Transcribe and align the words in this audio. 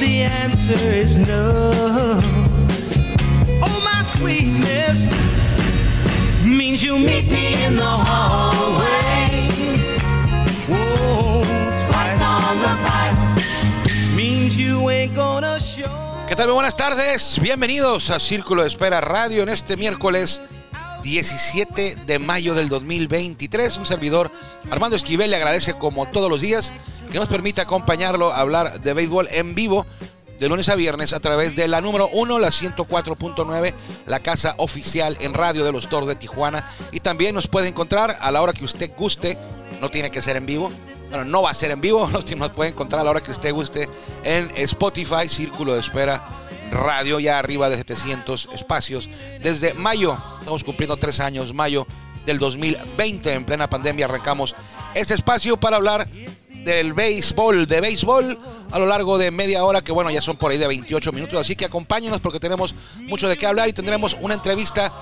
The 0.00 0.22
answer 0.22 0.78
is 0.94 1.16
no, 1.16 2.20
oh 3.62 3.80
my 3.84 4.02
sweetness 4.02 5.10
means 6.44 6.82
you 6.82 6.98
meet 6.98 7.26
Meet 7.26 7.30
me 7.30 7.64
in 7.64 7.76
the 7.76 7.82
hallway, 7.82 9.48
Whoa, 10.68 11.42
twice 11.86 12.22
on 12.22 12.58
the 12.60 12.76
pipe. 12.86 13.16
means 14.16 14.56
you 14.56 14.88
ain't 14.90 15.14
gonna 15.14 15.58
show. 15.60 16.24
¿Qué 16.26 16.34
tal? 16.34 16.46
Muy 16.46 16.54
buenas 16.54 16.76
tardes. 16.76 17.38
Bienvenidos 17.40 18.10
a 18.10 18.18
Círculo 18.18 18.62
de 18.62 18.68
Espera 18.68 19.00
Radio 19.00 19.42
en 19.42 19.48
este 19.50 19.76
miércoles 19.76 20.40
17 21.02 21.96
de 22.06 22.18
mayo 22.18 22.54
del 22.54 22.68
2023. 22.68 23.76
Un 23.76 23.86
servidor, 23.86 24.30
Armando 24.70 24.96
Esquivel, 24.96 25.30
le 25.30 25.36
agradece 25.36 25.74
como 25.74 26.06
todos 26.06 26.30
los 26.30 26.40
días 26.40 26.72
que 27.10 27.18
nos 27.18 27.28
permita 27.28 27.62
acompañarlo 27.62 28.32
a 28.32 28.40
hablar 28.40 28.80
de 28.80 28.94
béisbol 28.94 29.28
en 29.30 29.54
vivo 29.54 29.86
de 30.38 30.48
lunes 30.48 30.68
a 30.68 30.74
viernes 30.74 31.12
a 31.12 31.20
través 31.20 31.54
de 31.54 31.68
la 31.68 31.80
número 31.80 32.08
1, 32.12 32.38
la 32.38 32.48
104.9, 32.48 33.74
la 34.06 34.20
casa 34.20 34.54
oficial 34.58 35.16
en 35.20 35.34
radio 35.34 35.64
de 35.64 35.72
los 35.72 35.88
Toros 35.88 36.08
de 36.08 36.16
Tijuana. 36.16 36.68
Y 36.92 37.00
también 37.00 37.34
nos 37.34 37.46
puede 37.46 37.68
encontrar 37.68 38.18
a 38.20 38.30
la 38.30 38.42
hora 38.42 38.52
que 38.52 38.64
usted 38.64 38.90
guste, 38.96 39.38
no 39.80 39.90
tiene 39.90 40.10
que 40.10 40.22
ser 40.22 40.36
en 40.36 40.46
vivo. 40.46 40.70
Bueno, 41.08 41.24
no 41.24 41.42
va 41.42 41.50
a 41.50 41.54
ser 41.54 41.70
en 41.70 41.80
vivo, 41.80 42.08
nos 42.36 42.50
puede 42.50 42.70
encontrar 42.70 43.00
a 43.00 43.04
la 43.04 43.10
hora 43.10 43.22
que 43.22 43.30
usted 43.30 43.52
guste 43.52 43.88
en 44.24 44.50
Spotify, 44.56 45.28
Círculo 45.28 45.74
de 45.74 45.80
Espera 45.80 46.22
Radio, 46.70 47.20
ya 47.20 47.38
arriba 47.38 47.68
de 47.70 47.76
700 47.76 48.48
espacios. 48.52 49.08
Desde 49.40 49.74
mayo, 49.74 50.18
estamos 50.40 50.64
cumpliendo 50.64 50.96
tres 50.96 51.20
años, 51.20 51.54
mayo 51.54 51.86
del 52.26 52.38
2020, 52.38 53.32
en 53.32 53.44
plena 53.44 53.68
pandemia, 53.68 54.06
arrancamos 54.06 54.56
este 54.94 55.14
espacio 55.14 55.56
para 55.58 55.76
hablar 55.76 56.08
del 56.64 56.92
béisbol, 56.92 57.66
de 57.66 57.80
béisbol 57.80 58.38
a 58.70 58.78
lo 58.78 58.86
largo 58.86 59.18
de 59.18 59.30
media 59.30 59.64
hora, 59.64 59.82
que 59.82 59.92
bueno, 59.92 60.10
ya 60.10 60.22
son 60.22 60.36
por 60.36 60.50
ahí 60.50 60.58
de 60.58 60.66
28 60.66 61.12
minutos, 61.12 61.38
así 61.38 61.54
que 61.56 61.66
acompáñenos 61.66 62.20
porque 62.20 62.40
tenemos 62.40 62.74
mucho 63.02 63.28
de 63.28 63.36
qué 63.36 63.46
hablar 63.46 63.68
y 63.68 63.72
tendremos 63.72 64.16
una 64.20 64.34
entrevista 64.34 64.92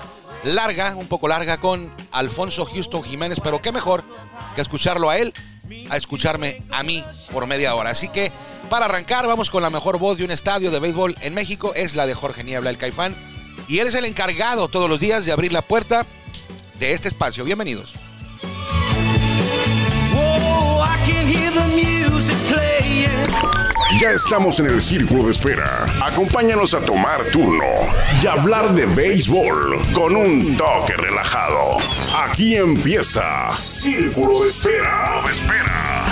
larga, 0.43 0.95
un 0.95 1.07
poco 1.07 1.27
larga, 1.27 1.57
con 1.57 1.91
Alfonso 2.11 2.65
Houston 2.65 3.03
Jiménez, 3.03 3.39
pero 3.41 3.61
qué 3.61 3.71
mejor 3.71 4.03
que 4.55 4.61
escucharlo 4.61 5.09
a 5.09 5.17
él, 5.17 5.33
a 5.89 5.97
escucharme 5.97 6.63
a 6.71 6.83
mí 6.83 7.03
por 7.31 7.47
media 7.47 7.75
hora. 7.75 7.91
Así 7.91 8.09
que 8.09 8.31
para 8.69 8.85
arrancar, 8.85 9.27
vamos 9.27 9.49
con 9.49 9.63
la 9.63 9.69
mejor 9.69 9.97
voz 9.97 10.17
de 10.17 10.25
un 10.25 10.31
estadio 10.31 10.71
de 10.71 10.79
béisbol 10.79 11.15
en 11.21 11.33
México, 11.33 11.73
es 11.75 11.95
la 11.95 12.05
de 12.05 12.13
Jorge 12.13 12.43
Niebla, 12.43 12.69
el 12.69 12.77
Caifán, 12.77 13.15
y 13.67 13.79
él 13.79 13.87
es 13.87 13.95
el 13.95 14.05
encargado 14.05 14.67
todos 14.67 14.89
los 14.89 14.99
días 14.99 15.25
de 15.25 15.31
abrir 15.31 15.53
la 15.53 15.61
puerta 15.61 16.05
de 16.79 16.91
este 16.91 17.07
espacio. 17.07 17.45
Bienvenidos. 17.45 17.93
Ya 23.99 24.11
estamos 24.11 24.59
en 24.59 24.65
el 24.65 24.81
círculo 24.81 25.25
de 25.25 25.31
espera. 25.31 25.85
Acompáñanos 26.03 26.73
a 26.73 26.81
tomar 26.83 27.25
turno 27.31 27.63
y 28.21 28.27
hablar 28.27 28.73
de 28.73 28.85
béisbol 28.87 29.81
con 29.93 30.15
un 30.15 30.57
toque 30.57 30.93
relajado. 30.97 31.77
Aquí 32.17 32.55
empieza 32.55 33.49
Círculo 33.51 34.41
de 34.41 34.49
Espera. 34.49 35.23
Espera. 35.29 36.05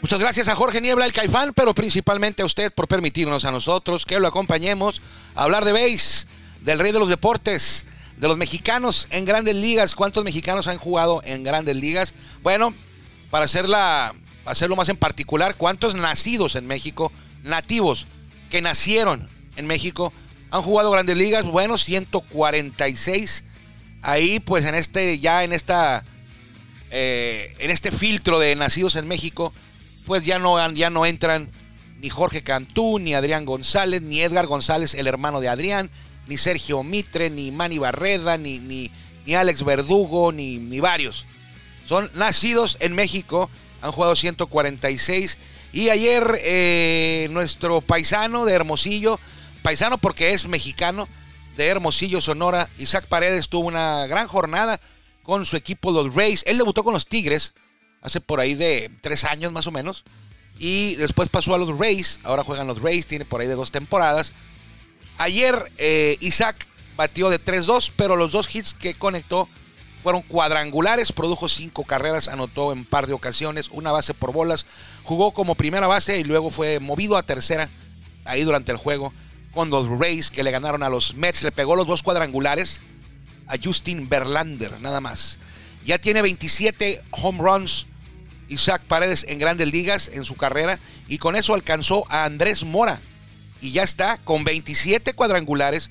Muchas 0.00 0.18
gracias 0.18 0.48
a 0.48 0.54
Jorge 0.54 0.80
Niebla, 0.80 1.06
el 1.06 1.12
Caifán, 1.12 1.52
pero 1.54 1.74
principalmente 1.74 2.42
a 2.42 2.46
usted 2.46 2.72
por 2.72 2.88
permitirnos 2.88 3.44
a 3.44 3.52
nosotros 3.52 4.04
que 4.04 4.18
lo 4.18 4.26
acompañemos 4.26 5.02
a 5.34 5.44
hablar 5.44 5.64
de 5.64 5.72
béis, 5.72 6.26
del 6.62 6.78
rey 6.78 6.92
de 6.92 6.98
los 6.98 7.08
deportes, 7.08 7.84
de 8.18 8.28
los 8.28 8.36
mexicanos 8.36 9.06
en 9.10 9.24
grandes 9.24 9.54
ligas. 9.54 9.94
¿Cuántos 9.94 10.24
mexicanos 10.24 10.68
han 10.68 10.78
jugado 10.78 11.22
en 11.24 11.44
grandes 11.44 11.76
ligas? 11.76 12.14
Bueno, 12.42 12.74
para 13.30 13.44
hacerlo 13.44 14.76
más 14.76 14.88
en 14.88 14.96
particular, 14.96 15.54
¿cuántos 15.56 15.94
nacidos 15.94 16.56
en 16.56 16.66
México, 16.66 17.12
nativos 17.42 18.06
que 18.50 18.60
nacieron 18.60 19.28
en 19.56 19.66
México, 19.66 20.12
han 20.50 20.62
jugado 20.62 20.90
grandes 20.90 21.16
ligas? 21.16 21.44
Bueno, 21.44 21.78
146. 21.78 23.44
Ahí, 24.02 24.40
pues 24.40 24.64
en 24.64 24.74
este, 24.74 25.18
ya 25.18 25.44
en 25.44 25.52
esta, 25.52 26.04
eh, 26.90 27.54
en 27.58 27.70
este 27.70 27.90
filtro 27.90 28.38
de 28.38 28.54
nacidos 28.56 28.96
en 28.96 29.06
México, 29.06 29.52
pues 30.06 30.24
ya 30.24 30.38
no, 30.38 30.70
ya 30.72 30.90
no 30.90 31.06
entran 31.06 31.50
ni 32.00 32.08
Jorge 32.08 32.42
Cantú, 32.42 32.98
ni 32.98 33.14
Adrián 33.14 33.44
González, 33.44 34.02
ni 34.02 34.20
Edgar 34.20 34.46
González, 34.46 34.94
el 34.94 35.06
hermano 35.06 35.40
de 35.40 35.48
Adrián, 35.48 35.90
ni 36.28 36.38
Sergio 36.38 36.82
Mitre, 36.82 37.30
ni 37.30 37.50
Manny 37.50 37.78
Barreda, 37.78 38.36
ni, 38.36 38.60
ni, 38.60 38.90
ni 39.26 39.34
Alex 39.34 39.64
Verdugo, 39.64 40.30
ni, 40.30 40.58
ni 40.58 40.80
varios. 40.80 41.26
Son 41.86 42.10
nacidos 42.14 42.76
en 42.80 42.94
México, 42.94 43.50
han 43.80 43.92
jugado 43.92 44.14
146. 44.14 45.38
Y 45.72 45.88
ayer 45.88 46.38
eh, 46.42 47.28
nuestro 47.30 47.80
paisano 47.80 48.44
de 48.44 48.52
Hermosillo, 48.52 49.18
paisano 49.62 49.98
porque 49.98 50.32
es 50.32 50.46
mexicano, 50.46 51.08
de 51.56 51.66
Hermosillo, 51.66 52.20
Sonora, 52.20 52.68
Isaac 52.78 53.06
Paredes 53.06 53.48
tuvo 53.48 53.66
una 53.66 54.06
gran 54.06 54.28
jornada 54.28 54.80
con 55.22 55.44
su 55.44 55.56
equipo, 55.56 55.90
los 55.90 56.14
Rays. 56.14 56.44
Él 56.46 56.56
debutó 56.58 56.84
con 56.84 56.94
los 56.94 57.06
Tigres 57.06 57.52
hace 58.00 58.20
por 58.20 58.40
ahí 58.40 58.54
de 58.54 58.90
tres 59.00 59.24
años 59.24 59.52
más 59.52 59.66
o 59.66 59.72
menos. 59.72 60.04
Y 60.58 60.94
después 60.96 61.28
pasó 61.28 61.54
a 61.54 61.58
los 61.58 61.76
Rays. 61.76 62.20
Ahora 62.22 62.44
juegan 62.44 62.66
los 62.66 62.80
Rays, 62.80 63.06
tiene 63.06 63.24
por 63.24 63.40
ahí 63.40 63.46
de 63.46 63.54
dos 63.54 63.70
temporadas. 63.70 64.32
Ayer 65.18 65.70
eh, 65.78 66.16
Isaac 66.20 66.66
batió 66.96 67.28
de 67.28 67.42
3-2, 67.42 67.92
pero 67.96 68.16
los 68.16 68.32
dos 68.32 68.54
hits 68.54 68.72
que 68.74 68.94
conectó 68.94 69.48
fueron 70.02 70.22
cuadrangulares. 70.22 71.12
Produjo 71.12 71.48
cinco 71.48 71.84
carreras, 71.84 72.28
anotó 72.28 72.72
en 72.72 72.84
par 72.84 73.06
de 73.06 73.12
ocasiones, 73.12 73.68
una 73.72 73.90
base 73.90 74.14
por 74.14 74.32
bolas. 74.32 74.64
Jugó 75.02 75.32
como 75.32 75.56
primera 75.56 75.86
base 75.86 76.18
y 76.18 76.24
luego 76.24 76.50
fue 76.50 76.80
movido 76.80 77.16
a 77.16 77.22
tercera 77.24 77.68
ahí 78.24 78.44
durante 78.44 78.72
el 78.72 78.78
juego 78.78 79.12
con 79.52 79.70
los 79.70 79.88
Rays 79.88 80.30
que 80.30 80.42
le 80.42 80.52
ganaron 80.52 80.84
a 80.84 80.88
los 80.88 81.14
Mets. 81.14 81.42
Le 81.42 81.50
pegó 81.52 81.74
los 81.74 81.86
dos 81.86 82.02
cuadrangulares 82.02 82.82
a 83.48 83.56
Justin 83.62 84.08
Verlander, 84.08 84.80
nada 84.80 85.00
más. 85.00 85.38
Ya 85.84 85.98
tiene 85.98 86.22
27 86.22 87.02
home 87.10 87.38
runs 87.40 87.86
Isaac 88.48 88.82
Paredes 88.86 89.26
en 89.28 89.38
grandes 89.38 89.68
ligas 89.72 90.10
en 90.12 90.24
su 90.24 90.36
carrera 90.36 90.78
y 91.08 91.18
con 91.18 91.34
eso 91.34 91.54
alcanzó 91.54 92.04
a 92.08 92.24
Andrés 92.24 92.64
Mora 92.64 93.00
y 93.60 93.72
ya 93.72 93.82
está 93.82 94.18
con 94.18 94.44
27 94.44 95.14
cuadrangulares, 95.14 95.90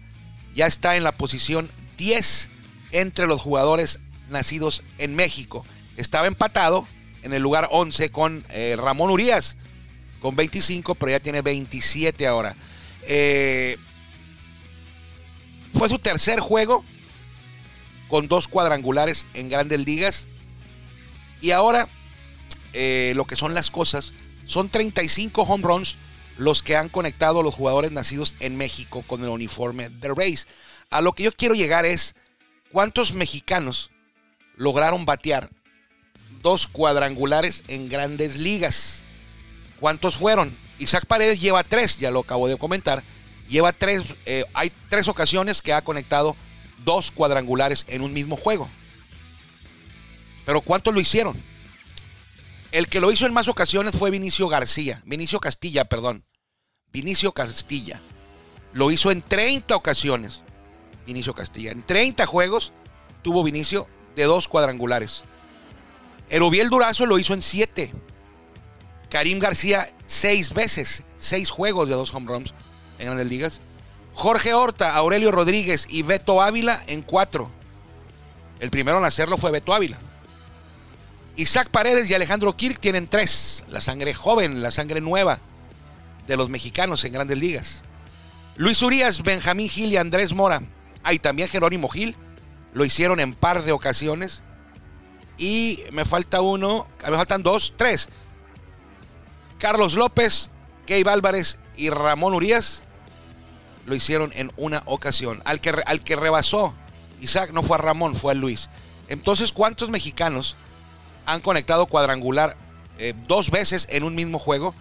ya 0.56 0.66
está 0.66 0.96
en 0.96 1.04
la 1.04 1.12
posición 1.12 1.70
10 1.98 2.50
entre 2.92 3.28
los 3.28 3.42
jugadores 3.42 4.00
nacidos 4.30 4.84
en 4.98 5.16
México. 5.16 5.66
Estaba 5.98 6.28
empatado 6.28 6.88
en 7.24 7.34
el 7.34 7.42
lugar 7.42 7.68
11 7.72 8.12
con 8.12 8.46
eh, 8.50 8.76
Ramón 8.78 9.10
Urias 9.10 9.58
con 10.22 10.36
25, 10.36 10.96
pero 10.96 11.12
ya 11.12 11.20
tiene 11.20 11.42
27 11.42 12.26
ahora. 12.28 12.56
Eh, 13.04 13.78
fue 15.74 15.90
su 15.90 16.00
tercer 16.00 16.40
juego 16.40 16.84
con 18.08 18.28
dos 18.28 18.48
cuadrangulares 18.48 19.28
en 19.34 19.50
grandes 19.50 19.80
ligas. 19.82 20.28
Y 21.42 21.52
ahora, 21.52 21.88
eh, 22.74 23.14
lo 23.16 23.26
que 23.26 23.36
son 23.36 23.54
las 23.54 23.70
cosas, 23.70 24.14
son 24.46 24.70
35 24.70 25.44
home 25.44 25.64
runs 25.64 25.98
los 26.38 26.62
que 26.62 26.76
han 26.76 26.90
conectado 26.90 27.44
los 27.44 27.56
jugadores 27.56 27.92
nacidos 27.92 28.36
en 28.40 28.58
México 28.58 29.04
con 29.08 29.24
el 29.24 29.30
uniforme 29.30 29.90
de 29.90 30.14
Rays. 30.14 30.48
A 30.90 31.02
lo 31.02 31.14
que 31.14 31.24
yo 31.24 31.32
quiero 31.32 31.56
llegar 31.56 31.86
es, 31.86 32.16
¿cuántos 32.72 33.14
mexicanos 33.14 33.92
lograron 34.56 35.06
batear 35.06 35.50
dos 36.42 36.68
cuadrangulares 36.68 37.64
en 37.68 37.90
grandes 37.90 38.38
ligas? 38.38 39.04
¿Cuántos 39.80 40.16
fueron? 40.16 40.56
Isaac 40.80 41.06
Paredes 41.06 41.42
lleva 41.42 41.64
tres, 41.64 41.98
ya 41.98 42.12
lo 42.12 42.20
acabo 42.20 42.48
de 42.48 42.58
comentar. 42.58 43.04
Lleva 43.50 43.74
tres, 43.74 44.04
eh, 44.26 44.46
hay 44.54 44.72
tres 44.90 45.08
ocasiones 45.08 45.62
que 45.62 45.74
ha 45.74 45.82
conectado 45.82 46.36
dos 46.84 47.12
cuadrangulares 47.12 47.86
en 47.88 48.02
un 48.02 48.14
mismo 48.14 48.36
juego. 48.36 48.70
Pero 50.46 50.62
¿cuántos 50.62 50.94
lo 50.94 51.00
hicieron? 51.00 51.36
El 52.72 52.88
que 52.88 53.00
lo 53.00 53.12
hizo 53.12 53.26
en 53.26 53.34
más 53.34 53.48
ocasiones 53.48 53.96
fue 53.96 54.12
Vinicio 54.12 54.48
García, 54.48 55.02
Vinicio 55.06 55.40
Castilla, 55.40 55.86
perdón. 55.86 56.27
Vinicio 56.92 57.32
Castilla. 57.32 58.02
Lo 58.74 58.92
hizo 58.92 59.12
en 59.12 59.22
30 59.22 59.76
ocasiones. 59.76 60.44
Vinicio 61.06 61.34
Castilla. 61.34 61.72
En 61.72 61.84
30 61.84 62.26
juegos 62.26 62.74
tuvo 63.22 63.44
Vinicio 63.44 63.88
de 64.16 64.24
dos 64.24 64.48
cuadrangulares. 64.48 65.24
Erubiel 66.30 66.70
Durazo 66.70 67.06
lo 67.06 67.20
hizo 67.20 67.34
en 67.34 67.42
siete. 67.42 67.94
Karim 69.10 69.40
García 69.40 69.90
seis 70.06 70.54
veces, 70.54 71.04
seis 71.18 71.50
juegos 71.50 71.88
de 71.88 71.96
dos 71.96 72.14
home 72.14 72.28
runs 72.28 72.54
en 73.00 73.06
grandes 73.06 73.28
ligas. 73.28 73.60
Jorge 74.14 74.54
Horta, 74.54 74.96
Aurelio 74.96 75.32
Rodríguez 75.32 75.88
y 75.90 76.02
Beto 76.02 76.42
Ávila 76.42 76.84
en 76.88 77.02
cuatro. 77.02 77.50
El 78.60 78.72
primero 78.72 78.98
en 78.98 79.06
hacerlo 79.06 79.38
fue 79.38 79.52
Beto 79.52 79.74
Ávila. 79.74 79.98
Isaac 81.36 81.70
Paredes 81.70 82.10
y 82.10 82.16
Alejandro 82.16 82.58
Kirk 82.58 82.80
tienen 82.80 83.08
tres. 83.08 83.64
La 83.70 83.80
sangre 83.80 84.14
joven, 84.14 84.64
la 84.64 84.72
sangre 84.72 85.00
nueva 85.00 85.40
de 86.28 86.38
los 86.38 86.50
mexicanos 86.50 87.04
en 87.06 87.14
grandes 87.14 87.38
ligas. 87.38 87.84
Luis 88.56 88.82
Urias, 88.82 89.24
Benjamín 89.24 89.70
Gil 89.70 89.92
y 89.92 89.98
Andrés 89.98 90.34
Mora. 90.34 90.62
Hay 91.04 91.20
también 91.20 91.48
Jerónimo 91.48 91.90
Gil. 91.90 92.16
Lo 92.74 92.86
hicieron 92.86 93.20
en 93.20 93.34
par 93.34 93.64
de 93.64 93.72
ocasiones. 93.72 94.44
Y 95.38 95.84
me 95.92 96.06
falta 96.06 96.42
uno, 96.42 96.88
me 97.08 97.16
faltan 97.16 97.44
dos, 97.44 97.74
tres. 97.78 98.10
Carlos 99.60 99.96
López, 99.96 100.50
Gabe 100.88 101.10
Álvarez 101.10 101.60
y 101.76 101.90
Ramón 101.90 102.34
Urias 102.34 102.84
lo 103.86 103.96
hicieron 103.96 104.32
en 104.36 104.52
una 104.58 104.84
ocasión. 104.86 105.42
Al 105.46 105.62
que, 105.62 105.70
al 105.86 106.04
que 106.04 106.16
rebasó 106.16 106.76
Isaac 107.22 107.52
no 107.54 107.64
fue 107.64 107.78
a 107.78 107.80
Ramón, 107.80 108.16
fue 108.16 108.34
a 108.34 108.36
Luis. 108.36 108.70
Entonces, 109.08 109.52
¿cuántos 109.52 109.90
mexicanos 109.90 110.56
han 111.26 111.42
conectado 111.42 111.86
cuadrangular 111.86 112.56
eh, 113.00 113.14
dos 113.28 113.50
veces 113.50 113.88
en 113.90 114.04
un 114.04 114.16
mismo 114.16 114.40
juego? 114.40 114.76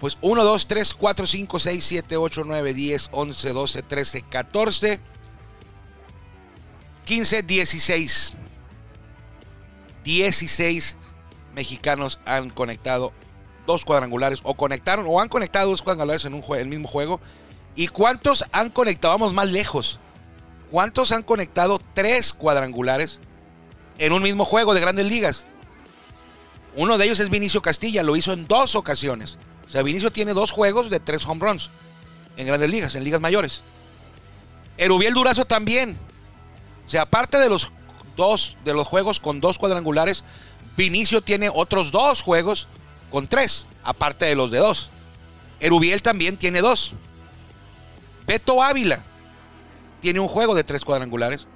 Pues 0.00 0.18
1, 0.20 0.42
2, 0.44 0.66
3, 0.66 0.94
4, 0.94 1.26
5, 1.26 1.58
6, 1.58 1.84
7, 1.84 2.16
8, 2.16 2.42
9, 2.44 2.74
10, 2.74 3.08
11, 3.12 3.52
12, 3.52 3.82
13, 3.82 4.22
14, 4.22 5.00
15, 7.04 7.42
16. 7.42 8.32
16 10.04 10.96
mexicanos 11.54 12.20
han 12.26 12.50
conectado 12.50 13.12
dos 13.66 13.84
cuadrangulares 13.84 14.40
o 14.42 14.54
conectaron 14.54 15.06
o 15.08 15.20
han 15.20 15.28
conectado 15.28 15.70
dos 15.70 15.82
cuadrangulares 15.82 16.24
en 16.26 16.34
un 16.34 16.44
el 16.56 16.66
mismo 16.66 16.88
juego. 16.88 17.20
¿Y 17.74 17.88
cuántos 17.88 18.44
han 18.52 18.70
conectado? 18.70 19.14
Vamos 19.14 19.32
más 19.32 19.48
lejos. 19.48 19.98
¿Cuántos 20.70 21.12
han 21.12 21.22
conectado 21.22 21.80
tres 21.94 22.32
cuadrangulares 22.32 23.20
en 23.98 24.12
un 24.12 24.22
mismo 24.22 24.44
juego 24.44 24.74
de 24.74 24.80
grandes 24.80 25.06
ligas? 25.06 25.46
Uno 26.76 26.98
de 26.98 27.04
ellos 27.04 27.20
es 27.20 27.30
Vinicio 27.30 27.62
Castilla, 27.62 28.02
lo 28.02 28.16
hizo 28.16 28.32
en 28.32 28.46
dos 28.46 28.74
ocasiones. 28.74 29.38
O 29.66 29.70
sea, 29.70 29.82
Vinicio 29.82 30.12
tiene 30.12 30.34
dos 30.34 30.50
juegos 30.50 30.90
de 30.90 31.00
tres 31.00 31.26
home 31.26 31.40
runs 31.40 31.70
en 32.36 32.46
grandes 32.46 32.70
ligas, 32.70 32.94
en 32.94 33.04
ligas 33.04 33.20
mayores. 33.20 33.62
Erubiel 34.76 35.14
Durazo 35.14 35.44
también. 35.44 35.96
O 36.86 36.90
sea, 36.90 37.02
aparte 37.02 37.38
de 37.38 37.48
los 37.48 37.70
dos 38.16 38.56
de 38.64 38.74
los 38.74 38.86
juegos 38.86 39.20
con 39.20 39.40
dos 39.40 39.58
cuadrangulares, 39.58 40.24
Vinicio 40.76 41.22
tiene 41.22 41.50
otros 41.52 41.92
dos 41.92 42.22
juegos 42.22 42.68
con 43.10 43.28
tres, 43.28 43.66
aparte 43.82 44.24
de 44.24 44.34
los 44.34 44.50
de 44.50 44.58
dos. 44.58 44.90
Erubiel 45.60 46.02
también 46.02 46.36
tiene 46.36 46.60
dos. 46.60 46.94
Beto 48.26 48.62
Ávila 48.62 49.04
tiene 50.00 50.20
un 50.20 50.28
juego 50.28 50.54
de 50.54 50.64
tres 50.64 50.84
cuadrangulares. 50.84 51.46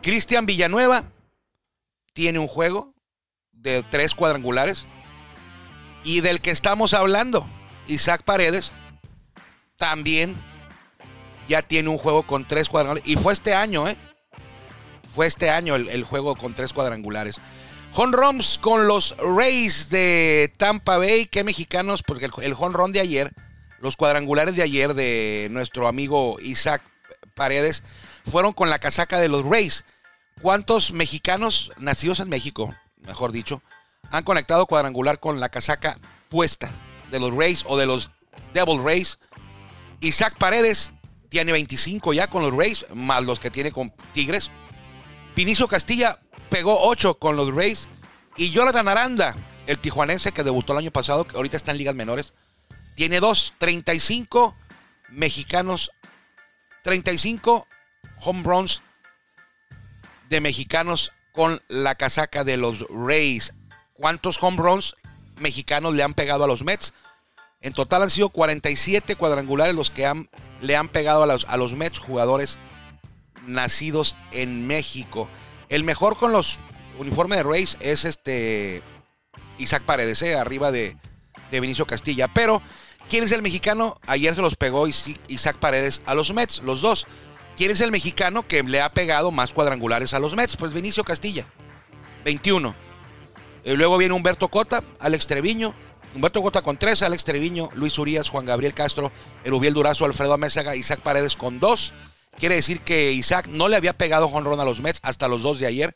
Cristian 0.00 0.46
Villanueva 0.46 1.04
tiene 2.12 2.38
un 2.38 2.48
juego 2.48 2.94
de 3.52 3.82
tres 3.82 4.14
cuadrangulares. 4.14 4.86
Y 6.04 6.20
del 6.20 6.40
que 6.40 6.50
estamos 6.50 6.94
hablando, 6.94 7.48
Isaac 7.86 8.22
Paredes, 8.24 8.72
también 9.76 10.36
ya 11.48 11.62
tiene 11.62 11.88
un 11.88 11.98
juego 11.98 12.24
con 12.24 12.46
tres 12.46 12.68
cuadrangulares. 12.68 13.08
Y 13.08 13.16
fue 13.16 13.32
este 13.32 13.54
año, 13.54 13.88
¿eh? 13.88 13.96
Fue 15.14 15.26
este 15.26 15.50
año 15.50 15.74
el, 15.74 16.04
juego 16.04 16.34
con 16.34 16.54
tres 16.54 16.72
cuadrangulares. 16.72 17.40
Home 17.94 18.16
runs 18.16 18.58
con 18.58 18.88
los 18.88 19.14
Rays 19.18 19.90
de 19.90 20.52
Tampa 20.56 20.96
Bay. 20.96 21.26
¿Qué 21.26 21.44
mexicanos? 21.44 22.02
Porque 22.02 22.24
el, 22.24 22.32
el 22.42 22.92
de 22.92 23.00
ayer, 23.00 23.32
los 23.80 23.96
cuadrangulares 23.96 24.56
de 24.56 24.62
ayer 24.62 24.94
de 24.94 25.48
nuestro 25.50 25.86
amigo 25.86 26.36
Isaac 26.40 26.82
Paredes, 27.34 27.82
fueron 28.24 28.54
con 28.54 28.70
la 28.70 28.78
casaca 28.78 29.20
de 29.20 29.28
los 29.28 29.44
Rays. 29.44 29.84
¿Cuántos 30.40 30.92
mexicanos 30.92 31.72
nacidos 31.76 32.20
en 32.20 32.30
México, 32.30 32.74
mejor 33.02 33.32
dicho, 33.32 33.62
han 34.12 34.22
conectado 34.24 34.66
cuadrangular 34.66 35.18
con 35.18 35.40
la 35.40 35.48
casaca 35.48 35.98
puesta 36.28 36.70
de 37.10 37.18
los 37.18 37.34
Rays 37.34 37.64
o 37.66 37.76
de 37.76 37.86
los 37.86 38.10
Devil 38.52 38.84
Rays? 38.84 39.18
Isaac 40.00 40.36
Paredes 40.38 40.92
tiene 41.30 41.50
25 41.52 42.12
ya 42.12 42.28
con 42.28 42.42
los 42.42 42.54
Rays, 42.54 42.86
más 42.94 43.24
los 43.24 43.40
que 43.40 43.50
tiene 43.50 43.72
con 43.72 43.92
Tigres. 44.12 44.50
Vinicio 45.34 45.66
Castilla 45.66 46.20
pegó 46.50 46.78
8 46.82 47.14
con 47.18 47.36
los 47.36 47.52
Rays. 47.54 47.88
Y 48.36 48.50
Jonathan 48.50 48.86
Aranda, 48.86 49.34
el 49.66 49.78
tijuanense 49.78 50.32
que 50.32 50.44
debutó 50.44 50.72
el 50.72 50.80
año 50.80 50.90
pasado, 50.90 51.24
que 51.24 51.36
ahorita 51.36 51.56
está 51.56 51.70
en 51.70 51.78
ligas 51.78 51.94
menores, 51.94 52.34
tiene 52.94 53.20
2, 53.20 53.54
35 53.56 54.54
mexicanos, 55.10 55.90
35 56.82 57.66
home 58.20 58.42
runs 58.42 58.82
de 60.28 60.40
mexicanos 60.40 61.12
con 61.32 61.62
la 61.68 61.94
casaca 61.94 62.44
de 62.44 62.58
los 62.58 62.86
Rays. 62.90 63.54
¿Cuántos 63.94 64.42
home 64.42 64.56
runs 64.56 64.96
mexicanos 65.38 65.94
le 65.94 66.02
han 66.02 66.14
pegado 66.14 66.44
a 66.44 66.46
los 66.46 66.64
Mets? 66.64 66.94
En 67.60 67.72
total 67.72 68.02
han 68.02 68.10
sido 68.10 68.28
47 68.28 69.16
cuadrangulares 69.16 69.74
los 69.74 69.90
que 69.90 70.10
le 70.60 70.76
han 70.76 70.88
pegado 70.88 71.22
a 71.22 71.26
los, 71.26 71.44
a 71.46 71.56
los 71.56 71.74
Mets 71.74 71.98
jugadores 71.98 72.58
nacidos 73.46 74.16
en 74.32 74.66
México. 74.66 75.28
El 75.68 75.84
mejor 75.84 76.16
con 76.16 76.32
los 76.32 76.58
uniformes 76.98 77.38
de 77.38 77.42
Rays 77.44 77.76
es 77.80 78.04
este 78.04 78.82
Isaac 79.58 79.84
Paredes, 79.84 80.22
eh, 80.22 80.36
arriba 80.36 80.70
de, 80.70 80.96
de 81.50 81.60
Vinicio 81.60 81.86
Castilla. 81.86 82.28
Pero, 82.28 82.62
¿quién 83.08 83.24
es 83.24 83.32
el 83.32 83.42
mexicano? 83.42 83.98
Ayer 84.06 84.34
se 84.34 84.42
los 84.42 84.56
pegó 84.56 84.88
Isaac 84.88 85.56
Paredes 85.58 86.02
a 86.06 86.14
los 86.14 86.32
Mets, 86.32 86.62
los 86.62 86.80
dos. 86.80 87.06
¿Quién 87.56 87.70
es 87.70 87.80
el 87.80 87.90
mexicano 87.90 88.46
que 88.48 88.62
le 88.62 88.80
ha 88.80 88.92
pegado 88.92 89.30
más 89.30 89.52
cuadrangulares 89.52 90.14
a 90.14 90.18
los 90.18 90.34
Mets? 90.34 90.56
Pues 90.56 90.72
Vinicio 90.72 91.04
Castilla, 91.04 91.46
21. 92.24 92.74
Luego 93.64 93.98
viene 93.98 94.14
Humberto 94.14 94.48
Cota, 94.48 94.82
Alex 94.98 95.26
Treviño. 95.26 95.74
Humberto 96.14 96.42
Cota 96.42 96.60
con 96.62 96.76
3, 96.76 97.02
Alex 97.02 97.24
Treviño, 97.24 97.70
Luis 97.74 97.98
Urias, 97.98 98.28
Juan 98.28 98.44
Gabriel 98.44 98.74
Castro, 98.74 99.10
Erubiel 99.44 99.72
Durazo, 99.72 100.04
Alfredo 100.04 100.34
Amézaga, 100.34 100.76
Isaac 100.76 101.00
Paredes 101.00 101.36
con 101.36 101.58
2. 101.58 101.94
Quiere 102.38 102.56
decir 102.56 102.80
que 102.80 103.12
Isaac 103.12 103.46
no 103.46 103.68
le 103.68 103.76
había 103.76 103.92
pegado 103.92 104.28
jonrón 104.28 104.60
a 104.60 104.64
los 104.64 104.80
Mets 104.80 105.00
hasta 105.02 105.28
los 105.28 105.42
dos 105.42 105.58
de 105.58 105.66
ayer. 105.66 105.94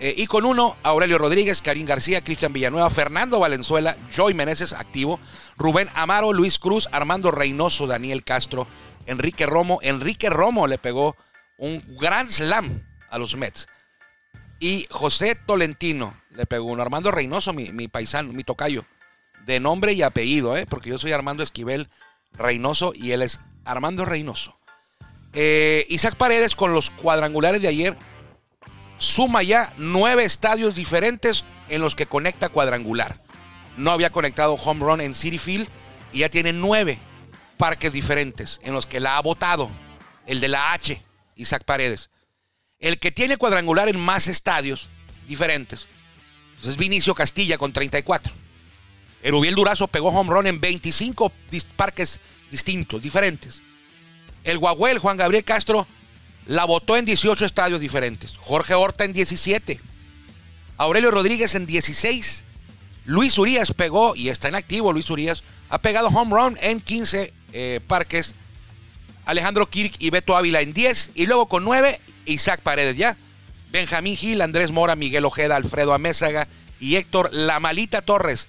Eh, 0.00 0.14
y 0.16 0.26
con 0.26 0.44
uno, 0.44 0.76
Aurelio 0.82 1.18
Rodríguez, 1.18 1.62
Karim 1.62 1.86
García, 1.86 2.22
Cristian 2.22 2.52
Villanueva, 2.52 2.90
Fernando 2.90 3.38
Valenzuela, 3.38 3.96
Joy 4.14 4.34
Meneses 4.34 4.72
activo, 4.72 5.20
Rubén 5.56 5.88
Amaro, 5.94 6.32
Luis 6.32 6.58
Cruz, 6.58 6.88
Armando 6.90 7.30
Reynoso, 7.30 7.86
Daniel 7.86 8.24
Castro, 8.24 8.66
Enrique 9.06 9.46
Romo. 9.46 9.78
Enrique 9.82 10.28
Romo 10.28 10.66
le 10.66 10.78
pegó 10.78 11.16
un 11.56 11.82
gran 11.96 12.28
slam 12.28 12.82
a 13.10 13.18
los 13.18 13.36
Mets. 13.36 13.68
Y 14.58 14.86
José 14.90 15.36
Tolentino 15.36 16.14
le 16.34 16.46
pegó 16.46 16.66
uno. 16.66 16.82
Armando 16.82 17.10
Reynoso, 17.10 17.52
mi, 17.52 17.72
mi 17.72 17.88
paisano, 17.88 18.32
mi 18.32 18.44
tocayo, 18.44 18.84
de 19.46 19.60
nombre 19.60 19.92
y 19.92 20.02
apellido, 20.02 20.56
¿eh? 20.56 20.66
porque 20.66 20.90
yo 20.90 20.98
soy 20.98 21.12
Armando 21.12 21.42
Esquivel 21.42 21.88
Reynoso 22.32 22.92
y 22.94 23.12
él 23.12 23.22
es 23.22 23.40
Armando 23.64 24.04
Reynoso. 24.04 24.58
Eh, 25.32 25.86
Isaac 25.88 26.16
Paredes 26.16 26.54
con 26.54 26.74
los 26.74 26.90
cuadrangulares 26.90 27.62
de 27.62 27.68
ayer 27.68 27.96
suma 28.98 29.42
ya 29.42 29.72
nueve 29.78 30.24
estadios 30.24 30.74
diferentes 30.74 31.44
en 31.68 31.80
los 31.80 31.96
que 31.96 32.06
conecta 32.06 32.50
cuadrangular. 32.50 33.22
No 33.76 33.90
había 33.90 34.10
conectado 34.10 34.54
home 34.54 34.84
run 34.84 35.00
en 35.00 35.14
City 35.14 35.38
Field 35.38 35.68
y 36.12 36.20
ya 36.20 36.28
tiene 36.28 36.52
nueve 36.52 36.98
parques 37.56 37.92
diferentes 37.92 38.60
en 38.62 38.74
los 38.74 38.86
que 38.86 39.00
la 39.00 39.16
ha 39.16 39.22
votado. 39.22 39.70
El 40.26 40.40
de 40.40 40.48
la 40.48 40.72
H, 40.72 41.02
Isaac 41.36 41.64
Paredes. 41.64 42.10
El 42.78 42.98
que 42.98 43.10
tiene 43.10 43.38
cuadrangular 43.38 43.88
en 43.88 43.98
más 43.98 44.28
estadios 44.28 44.88
diferentes 45.26 45.88
pues 46.62 46.72
es 46.74 46.78
Vinicio 46.78 47.12
Castilla 47.14 47.58
con 47.58 47.72
34. 47.72 48.32
Erubiel 49.24 49.56
Durazo 49.56 49.88
pegó 49.88 50.10
home 50.10 50.30
run 50.30 50.46
en 50.46 50.60
25 50.60 51.32
parques 51.74 52.20
distintos, 52.52 53.02
diferentes. 53.02 53.62
El 54.44 54.58
Guaguel, 54.58 55.00
Juan 55.00 55.16
Gabriel 55.16 55.42
Castro, 55.42 55.88
la 56.46 56.64
votó 56.64 56.96
en 56.96 57.04
18 57.04 57.44
estadios 57.44 57.80
diferentes. 57.80 58.36
Jorge 58.38 58.74
Horta 58.74 59.04
en 59.04 59.12
17. 59.12 59.80
Aurelio 60.76 61.10
Rodríguez 61.10 61.56
en 61.56 61.66
16. 61.66 62.44
Luis 63.06 63.36
Urias 63.38 63.72
pegó, 63.72 64.14
y 64.14 64.28
está 64.28 64.46
en 64.46 64.54
activo 64.54 64.92
Luis 64.92 65.10
Urias, 65.10 65.42
ha 65.68 65.78
pegado 65.78 66.08
home 66.08 66.36
run 66.36 66.58
en 66.60 66.80
15 66.80 67.32
eh, 67.52 67.80
parques. 67.88 68.36
Alejandro 69.24 69.68
Kirk 69.68 69.94
y 69.98 70.10
Beto 70.10 70.36
Ávila 70.36 70.60
en 70.60 70.72
10. 70.72 71.12
Y 71.16 71.26
luego 71.26 71.48
con 71.48 71.64
9, 71.64 72.00
Isaac 72.26 72.60
Paredes 72.60 72.96
ya. 72.96 73.16
Benjamín 73.72 74.16
Gil, 74.16 74.42
Andrés 74.42 74.70
Mora, 74.70 74.96
Miguel 74.96 75.24
Ojeda, 75.24 75.56
Alfredo 75.56 75.94
Amézaga 75.94 76.46
y 76.78 76.96
Héctor 76.96 77.30
La 77.32 77.58
Malita 77.58 78.02
Torres 78.02 78.46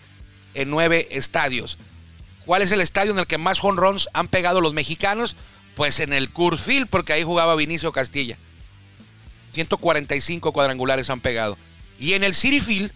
en 0.53 0.69
9 0.69 1.07
estadios. 1.11 1.77
¿Cuál 2.45 2.61
es 2.61 2.73
el 2.73 2.81
estadio 2.81 3.13
en 3.13 3.19
el 3.19 3.25
que 3.25 3.37
más 3.37 3.63
home 3.63 3.79
runs 3.79 4.09
han 4.13 4.27
pegado 4.27 4.59
los 4.59 4.73
mexicanos? 4.73 5.37
Pues 5.75 6.01
en 6.01 6.11
el 6.11 6.29
Curfil, 6.29 6.87
porque 6.87 7.13
ahí 7.13 7.23
jugaba 7.23 7.55
Vinicio 7.55 7.93
Castilla. 7.93 8.37
145 9.53 10.51
cuadrangulares 10.51 11.09
han 11.09 11.21
pegado. 11.21 11.57
Y 11.97 12.13
en 12.13 12.25
el 12.25 12.35
City 12.35 12.91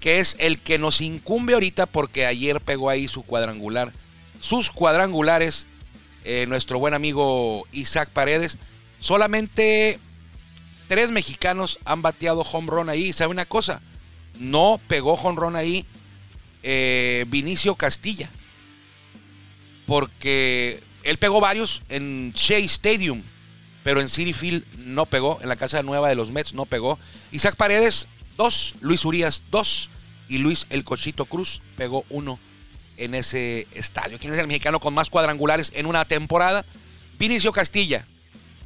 que 0.00 0.18
es 0.18 0.34
el 0.40 0.60
que 0.60 0.78
nos 0.78 1.00
incumbe 1.00 1.54
ahorita 1.54 1.86
porque 1.86 2.26
ayer 2.26 2.60
pegó 2.60 2.90
ahí 2.90 3.06
su 3.06 3.22
cuadrangular, 3.22 3.92
sus 4.40 4.72
cuadrangulares, 4.72 5.68
eh, 6.24 6.46
nuestro 6.48 6.80
buen 6.80 6.94
amigo 6.94 7.68
Isaac 7.70 8.08
Paredes, 8.12 8.58
solamente 8.98 10.00
tres 10.88 11.10
mexicanos 11.10 11.78
han 11.84 12.02
bateado 12.02 12.40
home 12.40 12.68
run 12.70 12.88
ahí. 12.88 13.12
¿Sabe 13.12 13.30
una 13.30 13.46
cosa? 13.46 13.80
No 14.38 14.80
pegó 14.88 15.14
home 15.14 15.40
run 15.40 15.56
ahí 15.56 15.86
eh, 16.62 17.24
Vinicio 17.28 17.76
Castilla. 17.76 18.30
Porque 19.86 20.82
él 21.02 21.18
pegó 21.18 21.40
varios 21.40 21.82
en 21.88 22.32
Shea 22.34 22.58
Stadium, 22.58 23.22
pero 23.82 24.00
en 24.00 24.08
City 24.08 24.32
Field 24.32 24.64
no 24.76 25.06
pegó. 25.06 25.38
En 25.40 25.48
la 25.48 25.56
casa 25.56 25.82
nueva 25.82 26.08
de 26.08 26.14
los 26.14 26.30
Mets 26.30 26.54
no 26.54 26.66
pegó. 26.66 26.98
Isaac 27.32 27.56
Paredes, 27.56 28.08
dos. 28.36 28.74
Luis 28.80 29.04
Urias, 29.04 29.42
dos. 29.50 29.90
Y 30.28 30.38
Luis 30.38 30.66
El 30.68 30.84
Cochito 30.84 31.24
Cruz 31.24 31.62
pegó 31.76 32.04
uno 32.10 32.38
en 32.98 33.14
ese 33.14 33.66
estadio. 33.72 34.18
¿Quién 34.18 34.34
es 34.34 34.38
el 34.38 34.46
mexicano 34.46 34.80
con 34.80 34.92
más 34.92 35.08
cuadrangulares 35.08 35.72
en 35.74 35.86
una 35.86 36.04
temporada? 36.04 36.66
Vinicio 37.18 37.52
Castilla. 37.52 38.06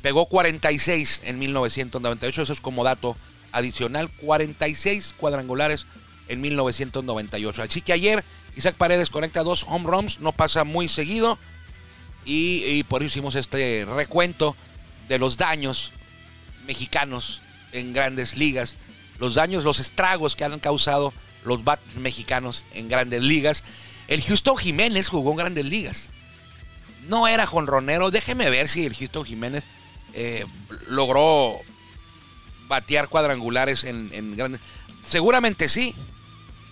Pegó 0.02 0.26
46 0.26 1.22
en 1.24 1.38
1998. 1.38 2.42
Eso 2.42 2.52
es 2.52 2.60
como 2.60 2.84
dato 2.84 3.16
adicional. 3.52 4.10
46 4.10 5.14
cuadrangulares 5.16 5.86
en 6.28 6.40
1998. 6.40 7.62
Así 7.62 7.80
que 7.80 7.92
ayer 7.92 8.24
Isaac 8.56 8.74
Paredes 8.74 9.10
conecta 9.10 9.44
dos 9.44 9.64
home 9.68 9.88
runs. 9.88 10.20
No 10.20 10.32
pasa 10.32 10.64
muy 10.64 10.88
seguido. 10.88 11.38
Y, 12.24 12.84
por 12.84 13.02
eso 13.02 13.06
hicimos 13.06 13.34
este 13.34 13.84
recuento 13.84 14.56
de 15.08 15.18
los 15.18 15.36
daños 15.36 15.92
mexicanos 16.66 17.42
en 17.72 17.92
grandes 17.92 18.36
ligas. 18.36 18.76
Los 19.18 19.34
daños, 19.34 19.64
los 19.64 19.80
estragos 19.80 20.36
que 20.36 20.44
han 20.44 20.58
causado 20.60 21.12
los 21.44 21.64
bats 21.64 21.82
mexicanos 21.96 22.64
en 22.74 22.88
grandes 22.88 23.22
ligas. 23.22 23.64
El 24.08 24.22
Houston 24.22 24.56
Jiménez 24.56 25.08
jugó 25.08 25.30
en 25.32 25.36
grandes 25.36 25.64
ligas. 25.64 26.10
No 27.08 27.26
era 27.26 27.46
jonronero. 27.46 28.10
Déjeme 28.10 28.50
ver 28.50 28.68
si 28.68 28.84
el 28.84 28.94
Houston 28.94 29.24
Jiménez 29.24 29.64
eh, 30.14 30.44
logró 30.88 31.60
batear 32.68 33.08
cuadrangulares 33.08 33.84
en, 33.84 34.36
grandes. 34.36 34.60
Seguramente 35.06 35.68
sí. 35.68 35.94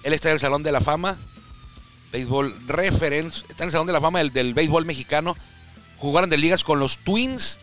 Él 0.03 0.13
está 0.13 0.29
en 0.29 0.35
el 0.35 0.41
Salón 0.41 0.63
de 0.63 0.73
la 0.73 0.81
Fama. 0.81 1.19
Béisbol 2.13 2.55
Reference. 2.67 3.45
Está 3.49 3.65
en 3.65 3.69
el 3.69 3.73
Salón 3.73 3.87
de 3.87 3.93
la 3.93 4.01
Fama 4.01 4.19
del, 4.19 4.33
del 4.33 4.55
béisbol 4.55 4.87
mexicano. 4.87 5.37
Jugó 5.99 6.19
grandes 6.19 6.41
ligas 6.41 6.65
con 6.65 6.79
los 6.79 6.99
Twins. 6.99 7.61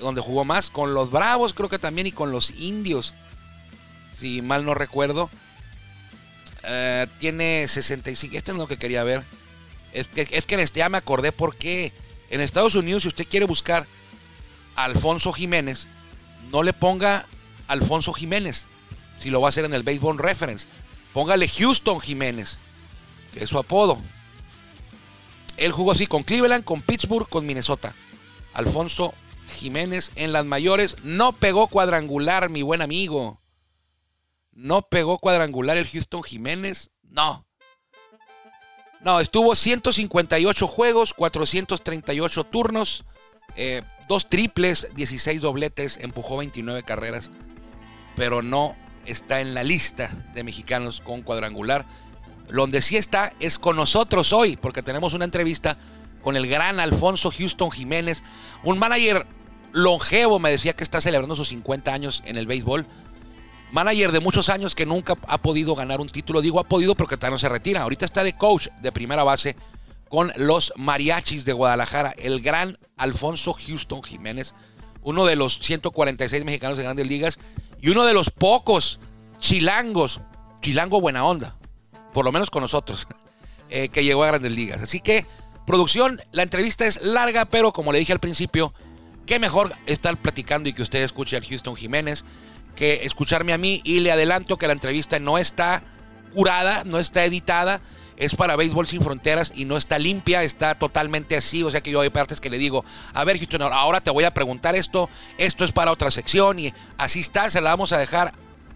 Donde 0.00 0.20
jugó 0.20 0.44
más. 0.44 0.70
Con 0.70 0.94
los 0.94 1.10
Bravos, 1.10 1.54
creo 1.54 1.68
que 1.68 1.78
también. 1.78 2.06
Y 2.06 2.12
con 2.12 2.30
los 2.30 2.50
Indios. 2.50 3.14
Si 4.12 4.42
mal 4.42 4.64
no 4.64 4.74
recuerdo. 4.74 5.30
Eh, 6.64 7.06
tiene 7.20 7.66
65. 7.68 8.36
Este 8.36 8.50
es 8.50 8.56
lo 8.56 8.66
que 8.66 8.76
quería 8.76 9.04
ver. 9.04 9.24
Es 9.92 10.08
que, 10.08 10.28
es 10.30 10.46
que 10.46 10.54
en 10.54 10.60
este 10.60 10.80
ya 10.80 10.88
me 10.88 10.98
acordé 10.98 11.32
porque 11.32 11.92
en 12.28 12.40
Estados 12.40 12.74
Unidos, 12.74 13.02
si 13.02 13.08
usted 13.08 13.26
quiere 13.26 13.46
buscar 13.46 13.86
Alfonso 14.76 15.32
Jiménez, 15.32 15.86
no 16.52 16.62
le 16.62 16.72
ponga 16.72 17.26
Alfonso 17.66 18.12
Jiménez. 18.12 18.66
Si 19.18 19.30
lo 19.30 19.40
va 19.40 19.48
a 19.48 19.50
hacer 19.50 19.64
en 19.64 19.74
el 19.74 19.82
Baseball 19.82 20.18
Reference, 20.18 20.68
póngale 21.12 21.48
Houston 21.48 22.00
Jiménez, 22.00 22.58
que 23.32 23.44
es 23.44 23.50
su 23.50 23.58
apodo. 23.58 23.98
Él 25.56 25.72
jugó 25.72 25.92
así 25.92 26.06
con 26.06 26.22
Cleveland, 26.22 26.64
con 26.64 26.82
Pittsburgh, 26.82 27.28
con 27.28 27.46
Minnesota. 27.46 27.94
Alfonso 28.52 29.14
Jiménez 29.58 30.12
en 30.14 30.32
las 30.32 30.44
mayores 30.44 30.96
no 31.02 31.32
pegó 31.32 31.68
cuadrangular, 31.68 32.50
mi 32.50 32.62
buen 32.62 32.82
amigo. 32.82 33.40
No 34.52 34.82
pegó 34.82 35.18
cuadrangular 35.18 35.76
el 35.76 35.88
Houston 35.88 36.22
Jiménez. 36.22 36.90
No. 37.02 37.46
No, 39.00 39.20
estuvo 39.20 39.54
158 39.54 40.66
juegos, 40.66 41.14
438 41.14 42.44
turnos, 42.44 43.04
eh, 43.54 43.82
dos 44.08 44.26
triples, 44.26 44.88
16 44.94 45.40
dobletes, 45.40 45.98
empujó 46.00 46.36
29 46.38 46.82
carreras, 46.82 47.30
pero 48.14 48.42
no 48.42 48.76
está 49.04 49.40
en 49.40 49.54
la 49.54 49.62
lista 49.62 50.10
de 50.34 50.44
mexicanos 50.44 51.00
con 51.00 51.22
cuadrangular. 51.22 51.86
Donde 52.48 52.80
sí 52.80 52.96
está 52.96 53.32
es 53.40 53.58
con 53.58 53.76
nosotros 53.76 54.32
hoy, 54.32 54.56
porque 54.56 54.82
tenemos 54.82 55.14
una 55.14 55.24
entrevista 55.24 55.78
con 56.22 56.36
el 56.36 56.46
gran 56.46 56.78
Alfonso 56.80 57.30
Houston 57.30 57.70
Jiménez, 57.70 58.22
un 58.62 58.78
manager 58.78 59.26
longevo, 59.72 60.38
me 60.38 60.50
decía 60.50 60.72
que 60.72 60.84
está 60.84 61.00
celebrando 61.00 61.36
sus 61.36 61.48
50 61.48 61.92
años 61.92 62.22
en 62.24 62.36
el 62.36 62.46
béisbol 62.46 62.86
manager 63.72 64.12
de 64.12 64.20
muchos 64.20 64.48
años 64.48 64.74
que 64.74 64.86
nunca 64.86 65.14
ha 65.26 65.38
podido 65.38 65.74
ganar 65.74 66.00
un 66.00 66.08
título. 66.08 66.40
Digo 66.40 66.60
ha 66.60 66.64
podido 66.64 66.94
porque 66.94 67.16
todavía 67.16 67.34
no 67.34 67.38
se 67.38 67.48
retira. 67.48 67.82
Ahorita 67.82 68.04
está 68.04 68.22
de 68.22 68.36
coach 68.36 68.68
de 68.80 68.92
primera 68.92 69.24
base 69.24 69.56
con 70.08 70.32
los 70.36 70.72
mariachis 70.76 71.44
de 71.44 71.52
Guadalajara. 71.52 72.14
El 72.16 72.40
gran 72.40 72.78
Alfonso 72.96 73.52
Houston 73.54 74.02
Jiménez, 74.02 74.54
uno 75.02 75.24
de 75.26 75.36
los 75.36 75.58
146 75.60 76.44
mexicanos 76.44 76.76
de 76.78 76.84
grandes 76.84 77.06
ligas 77.06 77.38
y 77.80 77.90
uno 77.90 78.04
de 78.04 78.14
los 78.14 78.30
pocos 78.30 79.00
chilangos, 79.38 80.20
chilango 80.60 81.00
buena 81.00 81.24
onda, 81.24 81.56
por 82.12 82.24
lo 82.24 82.32
menos 82.32 82.50
con 82.50 82.62
nosotros, 82.62 83.06
eh, 83.70 83.88
que 83.88 84.04
llegó 84.04 84.24
a 84.24 84.28
grandes 84.28 84.52
ligas. 84.52 84.80
Así 84.82 85.00
que, 85.00 85.26
producción, 85.66 86.20
la 86.32 86.42
entrevista 86.42 86.86
es 86.86 87.00
larga, 87.02 87.44
pero 87.44 87.72
como 87.72 87.92
le 87.92 87.98
dije 87.98 88.12
al 88.12 88.20
principio, 88.20 88.72
qué 89.26 89.38
mejor 89.38 89.72
estar 89.86 90.16
platicando 90.16 90.68
y 90.68 90.72
que 90.72 90.82
usted 90.82 91.02
escuche 91.02 91.36
al 91.36 91.44
Houston 91.44 91.76
Jiménez 91.76 92.24
que 92.76 93.04
escucharme 93.04 93.52
a 93.52 93.58
mí 93.58 93.80
y 93.84 94.00
le 94.00 94.12
adelanto 94.12 94.58
que 94.58 94.66
la 94.66 94.74
entrevista 94.74 95.18
no 95.18 95.38
está 95.38 95.82
curada, 96.34 96.84
no 96.84 96.98
está 96.98 97.24
editada, 97.24 97.80
es 98.16 98.34
para 98.34 98.56
Béisbol 98.56 98.86
Sin 98.86 99.02
Fronteras 99.02 99.52
y 99.54 99.64
no 99.64 99.76
está 99.76 99.98
limpia, 99.98 100.42
está 100.42 100.74
totalmente 100.76 101.36
así, 101.36 101.62
o 101.62 101.70
sea 101.70 101.82
que 101.82 101.90
yo 101.90 102.00
hay 102.00 102.10
partes 102.10 102.40
que 102.40 102.50
le 102.50 102.58
digo, 102.58 102.84
a 103.12 103.24
ver 103.24 103.38
Houston, 103.38 103.62
ahora 103.62 104.00
te 104.00 104.10
voy 104.10 104.24
a 104.24 104.34
preguntar 104.34 104.74
esto, 104.74 105.08
esto 105.38 105.64
es 105.64 105.72
para 105.72 105.92
otra 105.92 106.10
sección 106.10 106.58
y 106.58 106.72
así 106.98 107.20
está, 107.20 107.50
se 107.50 107.60
la 107.60 107.70
vamos 107.70 107.92
a 107.92 107.98
dejar 107.98 108.32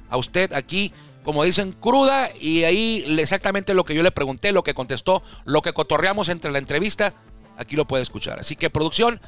a 0.09 0.17
usted 0.17 0.53
aquí, 0.53 0.93
como 1.25 1.45
dicen, 1.45 1.73
cruda 1.73 2.31
y 2.41 2.65
ahí 2.65 3.05
exactamente 3.19 3.75
lo 3.75 3.85
que 3.85 3.95
yo 3.95 4.03
le 4.03 4.11
pregunté, 4.11 4.53
lo 4.53 4.65
que 4.65 4.75
contestó, 4.75 5.23
lo 5.45 5.63
que 5.63 5.73
cotorreamos 5.73 6.29
entre 6.29 6.51
la 6.51 6.59
entrevista, 6.59 7.15
aquí 7.57 7.77
lo 7.77 7.87
puede 7.87 8.03
escuchar. 8.03 8.41
Así 8.41 8.57
que 8.57 8.71
producción, 8.71 9.21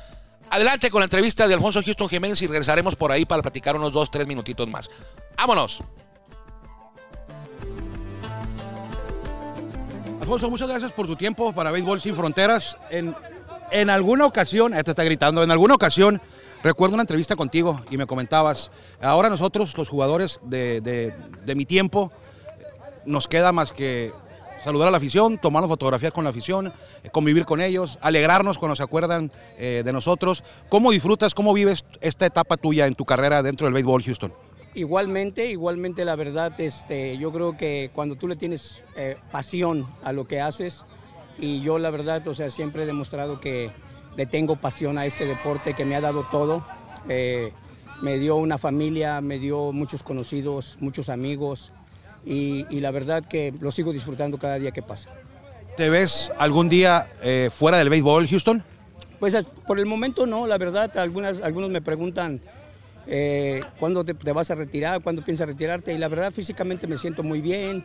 Adelante 0.52 0.90
con 0.90 1.00
la 1.00 1.06
entrevista 1.06 1.48
de 1.48 1.54
Alfonso 1.54 1.80
Houston 1.82 2.10
Jiménez 2.10 2.42
y 2.42 2.46
regresaremos 2.46 2.94
por 2.94 3.10
ahí 3.10 3.24
para 3.24 3.40
platicar 3.40 3.74
unos 3.74 3.90
dos, 3.94 4.10
tres 4.10 4.26
minutitos 4.26 4.68
más. 4.68 4.90
¡Vámonos! 5.34 5.82
Alfonso, 10.22 10.48
muchas 10.48 10.68
gracias 10.68 10.92
por 10.92 11.08
tu 11.08 11.16
tiempo 11.16 11.52
para 11.52 11.72
Béisbol 11.72 12.00
Sin 12.00 12.14
Fronteras. 12.14 12.78
En, 12.90 13.12
en 13.72 13.90
alguna 13.90 14.24
ocasión, 14.24 14.70
te 14.70 14.78
está 14.78 15.02
gritando, 15.02 15.42
en 15.42 15.50
alguna 15.50 15.74
ocasión 15.74 16.22
recuerdo 16.62 16.94
una 16.94 17.02
entrevista 17.02 17.34
contigo 17.34 17.80
y 17.90 17.96
me 17.96 18.06
comentabas, 18.06 18.70
ahora 19.02 19.28
nosotros, 19.28 19.76
los 19.76 19.88
jugadores 19.88 20.38
de, 20.44 20.80
de, 20.80 21.12
de 21.44 21.54
mi 21.56 21.66
tiempo, 21.66 22.12
nos 23.04 23.26
queda 23.26 23.50
más 23.50 23.72
que 23.72 24.12
saludar 24.62 24.86
a 24.86 24.90
la 24.92 24.98
afición, 24.98 25.38
tomarnos 25.38 25.68
fotografías 25.68 26.12
con 26.12 26.22
la 26.22 26.30
afición, 26.30 26.72
convivir 27.10 27.44
con 27.44 27.60
ellos, 27.60 27.98
alegrarnos 28.00 28.58
cuando 28.58 28.76
se 28.76 28.84
acuerdan 28.84 29.32
eh, 29.58 29.82
de 29.84 29.92
nosotros. 29.92 30.44
¿Cómo 30.68 30.92
disfrutas, 30.92 31.34
cómo 31.34 31.52
vives 31.52 31.84
esta 32.00 32.26
etapa 32.26 32.56
tuya 32.56 32.86
en 32.86 32.94
tu 32.94 33.04
carrera 33.04 33.42
dentro 33.42 33.66
del 33.66 33.74
béisbol 33.74 34.04
Houston? 34.04 34.32
Igualmente, 34.74 35.50
igualmente 35.50 36.04
la 36.04 36.16
verdad, 36.16 36.58
este, 36.58 37.18
yo 37.18 37.30
creo 37.30 37.56
que 37.56 37.90
cuando 37.94 38.16
tú 38.16 38.26
le 38.26 38.36
tienes 38.36 38.82
eh, 38.96 39.16
pasión 39.30 39.86
a 40.02 40.12
lo 40.12 40.26
que 40.26 40.40
haces, 40.40 40.84
y 41.38 41.60
yo 41.60 41.78
la 41.78 41.90
verdad, 41.90 42.26
o 42.26 42.34
sea, 42.34 42.50
siempre 42.50 42.84
he 42.84 42.86
demostrado 42.86 43.40
que 43.40 43.70
le 44.16 44.26
tengo 44.26 44.56
pasión 44.56 44.98
a 44.98 45.06
este 45.06 45.26
deporte 45.26 45.74
que 45.74 45.84
me 45.84 45.96
ha 45.96 46.00
dado 46.00 46.26
todo. 46.30 46.64
Eh, 47.08 47.52
me 48.00 48.18
dio 48.18 48.36
una 48.36 48.58
familia, 48.58 49.20
me 49.20 49.38
dio 49.38 49.72
muchos 49.72 50.02
conocidos, 50.02 50.76
muchos 50.80 51.08
amigos, 51.08 51.72
y, 52.24 52.66
y, 52.70 52.80
la 52.80 52.90
verdad 52.90 53.24
que 53.24 53.52
lo 53.60 53.72
sigo 53.72 53.92
disfrutando 53.92 54.38
cada 54.38 54.58
día 54.58 54.70
que 54.70 54.82
pasa. 54.82 55.10
¿Te 55.76 55.88
ves 55.88 56.30
algún 56.38 56.68
día 56.68 57.10
eh, 57.22 57.50
fuera 57.52 57.78
del 57.78 57.90
béisbol, 57.90 58.28
Houston? 58.28 58.62
Pues 59.18 59.36
por 59.66 59.78
el 59.78 59.86
momento 59.86 60.26
no, 60.26 60.46
la 60.46 60.58
verdad, 60.58 60.96
algunas, 60.98 61.42
algunos 61.42 61.70
me 61.70 61.80
preguntan 61.80 62.40
eh, 63.06 63.62
cuándo 63.78 64.04
te, 64.04 64.14
te, 64.14 64.32
vas 64.32 64.50
a 64.50 64.54
retirar, 64.54 65.02
cuándo 65.02 65.24
piensas 65.24 65.46
retirarte, 65.46 65.92
y 65.92 65.98
la 65.98 66.08
verdad 66.08 66.32
físicamente 66.32 66.86
me 66.86 66.98
siento 66.98 67.22
muy 67.22 67.40
bien. 67.40 67.84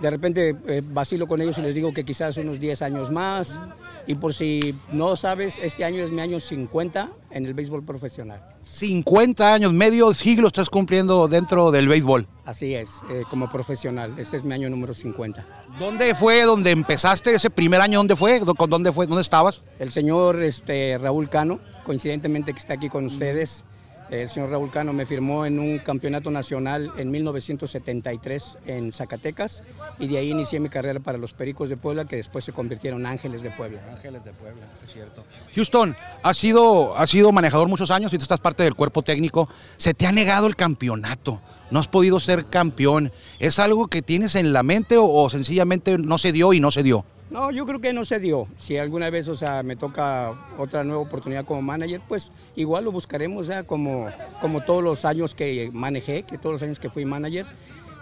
De 0.00 0.10
repente 0.10 0.54
eh, 0.68 0.82
vacilo 0.84 1.26
con 1.26 1.40
ellos 1.42 1.58
y 1.58 1.62
les 1.62 1.74
digo 1.74 1.92
que 1.92 2.04
quizás 2.04 2.36
unos 2.36 2.60
10 2.60 2.82
años 2.82 3.10
más. 3.10 3.60
Y 4.06 4.14
por 4.14 4.32
si 4.32 4.74
no 4.90 5.16
sabes, 5.16 5.58
este 5.60 5.84
año 5.84 6.02
es 6.02 6.10
mi 6.10 6.22
año 6.22 6.40
50 6.40 7.10
en 7.32 7.44
el 7.44 7.52
béisbol 7.52 7.84
profesional. 7.84 8.42
50 8.62 9.52
años, 9.52 9.72
medio 9.72 10.14
siglo 10.14 10.46
estás 10.46 10.70
cumpliendo 10.70 11.28
dentro 11.28 11.70
del 11.70 11.88
béisbol. 11.88 12.26
Así 12.46 12.74
es, 12.74 13.02
eh, 13.10 13.24
como 13.28 13.50
profesional. 13.50 14.14
Este 14.16 14.38
es 14.38 14.44
mi 14.44 14.54
año 14.54 14.70
número 14.70 14.94
50. 14.94 15.46
¿Dónde 15.78 16.14
fue 16.14 16.44
donde 16.44 16.70
empezaste 16.70 17.34
ese 17.34 17.50
primer 17.50 17.82
año? 17.82 17.98
¿Dónde 17.98 18.16
fue? 18.16 18.40
¿Con 18.40 18.70
dónde 18.70 18.92
fue? 18.92 19.06
¿Dónde 19.06 19.22
estabas? 19.22 19.64
El 19.78 19.90
señor 19.90 20.42
este, 20.42 20.96
Raúl 20.96 21.28
Cano, 21.28 21.58
coincidentemente 21.84 22.52
que 22.54 22.58
está 22.60 22.74
aquí 22.74 22.88
con 22.88 23.04
ustedes. 23.04 23.64
El 24.10 24.28
señor 24.30 24.50
Raúl 24.50 24.70
Cano 24.70 24.94
me 24.94 25.04
firmó 25.04 25.44
en 25.44 25.58
un 25.58 25.78
campeonato 25.78 26.30
nacional 26.30 26.90
en 26.96 27.10
1973 27.10 28.58
en 28.66 28.90
Zacatecas 28.90 29.62
y 29.98 30.08
de 30.08 30.16
ahí 30.16 30.30
inicié 30.30 30.60
mi 30.60 30.70
carrera 30.70 30.98
para 30.98 31.18
los 31.18 31.34
Pericos 31.34 31.68
de 31.68 31.76
Puebla 31.76 32.06
que 32.06 32.16
después 32.16 32.44
se 32.44 32.52
convirtieron 32.52 33.00
en 33.00 33.06
Ángeles 33.06 33.42
de 33.42 33.50
Puebla. 33.50 33.80
Ángeles 33.90 34.24
de 34.24 34.32
Puebla, 34.32 34.66
es 34.82 34.92
cierto. 34.92 35.24
Houston, 35.54 35.94
has 36.22 36.38
sido, 36.38 36.96
has 36.96 37.10
sido 37.10 37.32
manejador 37.32 37.68
muchos 37.68 37.90
años 37.90 38.12
y 38.14 38.16
tú 38.16 38.22
estás 38.22 38.40
parte 38.40 38.62
del 38.62 38.74
cuerpo 38.74 39.02
técnico. 39.02 39.48
Se 39.76 39.92
te 39.92 40.06
ha 40.06 40.12
negado 40.12 40.46
el 40.46 40.56
campeonato. 40.56 41.40
No 41.70 41.78
has 41.78 41.88
podido 41.88 42.18
ser 42.18 42.46
campeón. 42.46 43.12
¿Es 43.38 43.58
algo 43.58 43.88
que 43.88 44.00
tienes 44.00 44.36
en 44.36 44.54
la 44.54 44.62
mente 44.62 44.96
o, 44.96 45.06
o 45.06 45.28
sencillamente 45.28 45.98
no 45.98 46.16
se 46.16 46.32
dio 46.32 46.54
y 46.54 46.60
no 46.60 46.70
se 46.70 46.82
dio? 46.82 47.04
No, 47.30 47.50
yo 47.50 47.66
creo 47.66 47.80
que 47.80 47.92
no 47.92 48.06
se 48.06 48.20
dio. 48.20 48.48
Si 48.56 48.78
alguna 48.78 49.10
vez, 49.10 49.28
o 49.28 49.36
sea, 49.36 49.62
me 49.62 49.76
toca 49.76 50.34
otra 50.56 50.82
nueva 50.82 51.02
oportunidad 51.02 51.44
como 51.44 51.60
manager, 51.60 52.00
pues 52.08 52.32
igual 52.56 52.84
lo 52.84 52.92
buscaremos, 52.92 53.42
o 53.42 53.44
sea, 53.44 53.64
como, 53.64 54.08
como 54.40 54.62
todos 54.62 54.82
los 54.82 55.04
años 55.04 55.34
que 55.34 55.70
manejé, 55.72 56.22
que 56.22 56.38
todos 56.38 56.54
los 56.54 56.62
años 56.62 56.78
que 56.78 56.88
fui 56.88 57.04
manager. 57.04 57.44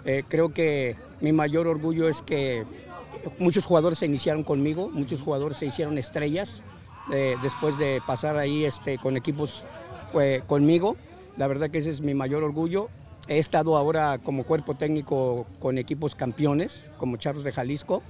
Eh, 0.05 0.23
creo 0.29 0.53
que 0.53 0.95
mi 1.19 1.33
mayor 1.33 1.67
orgullo 1.67 2.07
es 2.07 2.21
que 2.21 2.65
muchos 3.37 3.65
jugadores 3.65 3.99
se 3.99 4.05
iniciaron 4.05 4.43
conmigo, 4.43 4.89
muchos 4.89 5.21
jugadores 5.21 5.57
se 5.57 5.65
hicieron 5.65 5.97
estrellas 5.97 6.63
eh, 7.11 7.35
después 7.41 7.77
de 7.77 8.01
pasar 8.07 8.37
ahí 8.37 8.63
este, 8.63 8.97
con 8.97 9.17
equipos 9.17 9.65
pues, 10.13 10.41
conmigo. 10.43 10.95
La 11.35 11.47
verdad 11.47 11.69
que 11.69 11.79
ese 11.79 11.89
es 11.89 11.99
mi 11.99 12.13
mayor 12.13 12.43
orgullo. 12.43 12.87
He 13.27 13.39
estado 13.39 13.75
ahora 13.75 14.19
como 14.19 14.45
cuerpo 14.45 14.75
técnico 14.75 15.45
con 15.59 15.77
equipos 15.77 16.15
campeones, 16.15 16.89
como 16.97 17.17
Charros 17.17 17.43
de 17.43 17.51
Jalisco, 17.51 18.01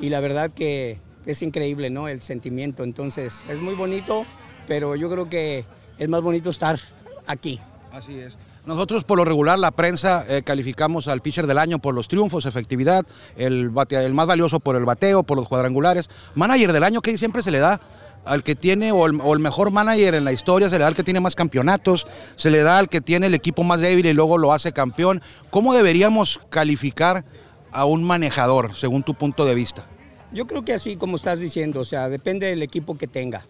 y 0.00 0.10
la 0.10 0.20
verdad 0.20 0.50
que 0.50 0.98
es 1.26 1.42
increíble, 1.42 1.90
¿no? 1.90 2.08
El 2.08 2.20
sentimiento. 2.20 2.84
Entonces, 2.84 3.44
es 3.48 3.60
muy 3.60 3.74
bonito, 3.74 4.26
pero 4.66 4.96
yo 4.96 5.10
creo 5.10 5.28
que 5.28 5.64
es 5.98 6.08
más 6.08 6.22
bonito 6.22 6.50
estar 6.50 6.78
aquí. 7.26 7.60
Así 7.92 8.18
es. 8.18 8.36
Nosotros 8.64 9.02
por 9.02 9.18
lo 9.18 9.24
regular 9.24 9.58
la 9.58 9.72
prensa 9.72 10.24
eh, 10.28 10.42
calificamos 10.42 11.08
al 11.08 11.20
pitcher 11.20 11.48
del 11.48 11.58
año 11.58 11.80
por 11.80 11.94
los 11.94 12.06
triunfos, 12.06 12.46
efectividad, 12.46 13.04
el, 13.36 13.70
bate, 13.70 13.96
el 14.04 14.14
más 14.14 14.28
valioso 14.28 14.60
por 14.60 14.76
el 14.76 14.84
bateo, 14.84 15.24
por 15.24 15.36
los 15.36 15.48
cuadrangulares. 15.48 16.08
Manager 16.36 16.72
del 16.72 16.84
año 16.84 17.00
que 17.00 17.18
siempre 17.18 17.42
se 17.42 17.50
le 17.50 17.58
da 17.58 17.80
al 18.24 18.44
que 18.44 18.54
tiene 18.54 18.92
o 18.92 19.06
el, 19.06 19.20
o 19.20 19.34
el, 19.34 19.40
mejor 19.40 19.72
manager 19.72 20.14
en 20.14 20.24
la 20.24 20.30
historia, 20.30 20.70
se 20.70 20.76
le 20.76 20.82
da 20.82 20.86
al 20.86 20.94
que 20.94 21.02
tiene 21.02 21.18
más 21.18 21.34
campeonatos, 21.34 22.06
se 22.36 22.50
le 22.52 22.62
da 22.62 22.78
al 22.78 22.88
que 22.88 23.00
tiene 23.00 23.26
el 23.26 23.34
equipo 23.34 23.64
más 23.64 23.80
débil 23.80 24.06
y 24.06 24.12
luego 24.12 24.38
lo 24.38 24.52
hace 24.52 24.70
campeón. 24.70 25.22
¿Cómo 25.50 25.74
deberíamos 25.74 26.40
calificar 26.48 27.24
a 27.72 27.84
un 27.84 28.04
manejador 28.04 28.74
según 28.74 29.02
tu 29.02 29.14
punto 29.14 29.44
de 29.44 29.54
vista? 29.54 29.86
Yo 30.32 30.46
creo 30.46 30.64
que 30.64 30.72
así 30.72 30.96
como 30.96 31.16
estás 31.16 31.40
diciendo, 31.40 31.80
o 31.80 31.84
sea, 31.84 32.08
depende 32.08 32.46
del 32.46 32.62
equipo 32.62 32.96
que 32.96 33.06
tenga. 33.06 33.44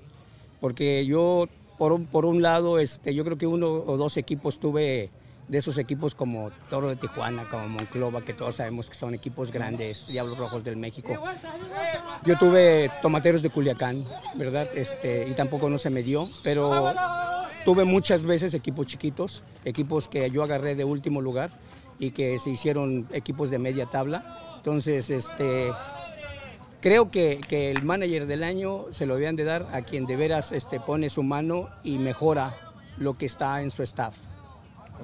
Porque 0.61 1.05
yo, 1.07 1.49
por 1.79 1.93
un, 1.93 2.07
por 2.07 2.25
un 2.25 2.43
lado, 2.43 2.79
este, 2.79 3.15
yo 3.15 3.25
creo 3.25 3.39
que 3.39 3.47
uno 3.47 3.69
o 3.69 3.97
dos 3.97 4.17
equipos 4.17 4.59
tuve 4.59 5.11
de 5.49 5.59
esos 5.59 5.77
equipos 5.77 6.15
como 6.15 6.51
Toro 6.71 6.89
de 6.89 6.97
Tijuana, 6.97 7.45
como 7.51 7.69
Monclova, 7.69 8.23
que 8.23 8.33
todos 8.33 8.57
sabemos 8.57 8.89
que 8.89 8.95
son 8.95 9.15
equipos 9.15 9.53
grandes, 9.53 10.07
Diablos 10.07 10.39
Rojos 10.39 10.65
del 10.65 10.77
México. 10.77 11.13
Yo 12.25 12.39
tuve 12.39 12.91
Tomateros 13.03 13.43
de 13.43 13.51
Culiacán, 13.51 14.05
¿verdad? 14.35 14.69
Este, 14.75 15.29
y 15.29 15.33
tampoco 15.33 15.69
no 15.69 15.79
se 15.79 15.91
me 15.91 16.03
dio, 16.03 16.29
pero 16.43 16.95
tuve 17.65 17.85
muchas 17.85 18.25
veces 18.25 18.55
equipos 18.55 18.87
chiquitos, 18.87 19.43
equipos 19.65 20.09
que 20.09 20.31
yo 20.31 20.43
agarré 20.43 20.75
de 20.75 20.85
último 20.85 21.21
lugar 21.21 21.51
y 22.03 22.11
que 22.11 22.37
se 22.41 22.51
hicieron 22.51 23.07
equipos 23.13 23.49
de 23.49 23.61
media 23.61 23.87
tabla. 23.87 24.57
Entonces, 24.57 25.09
este, 25.09 25.73
creo 26.81 27.13
que, 27.13 27.41
que, 27.47 27.71
el 27.71 27.85
manager 27.85 28.27
del 28.27 28.43
año 28.43 28.87
se 28.91 29.07
lo 29.07 29.15
debían 29.15 29.37
de 29.37 29.45
dar 29.45 29.69
a 29.73 29.83
quien 29.83 30.07
de 30.07 30.17
veras 30.17 30.51
este, 30.51 30.81
pone 30.81 31.11
su 31.11 31.23
mano 31.23 31.69
y 31.85 31.99
mejora 31.99 32.57
lo 32.97 33.17
que 33.17 33.27
está 33.27 33.63
en 33.63 33.71
su 33.71 33.85
staff. 33.85 34.17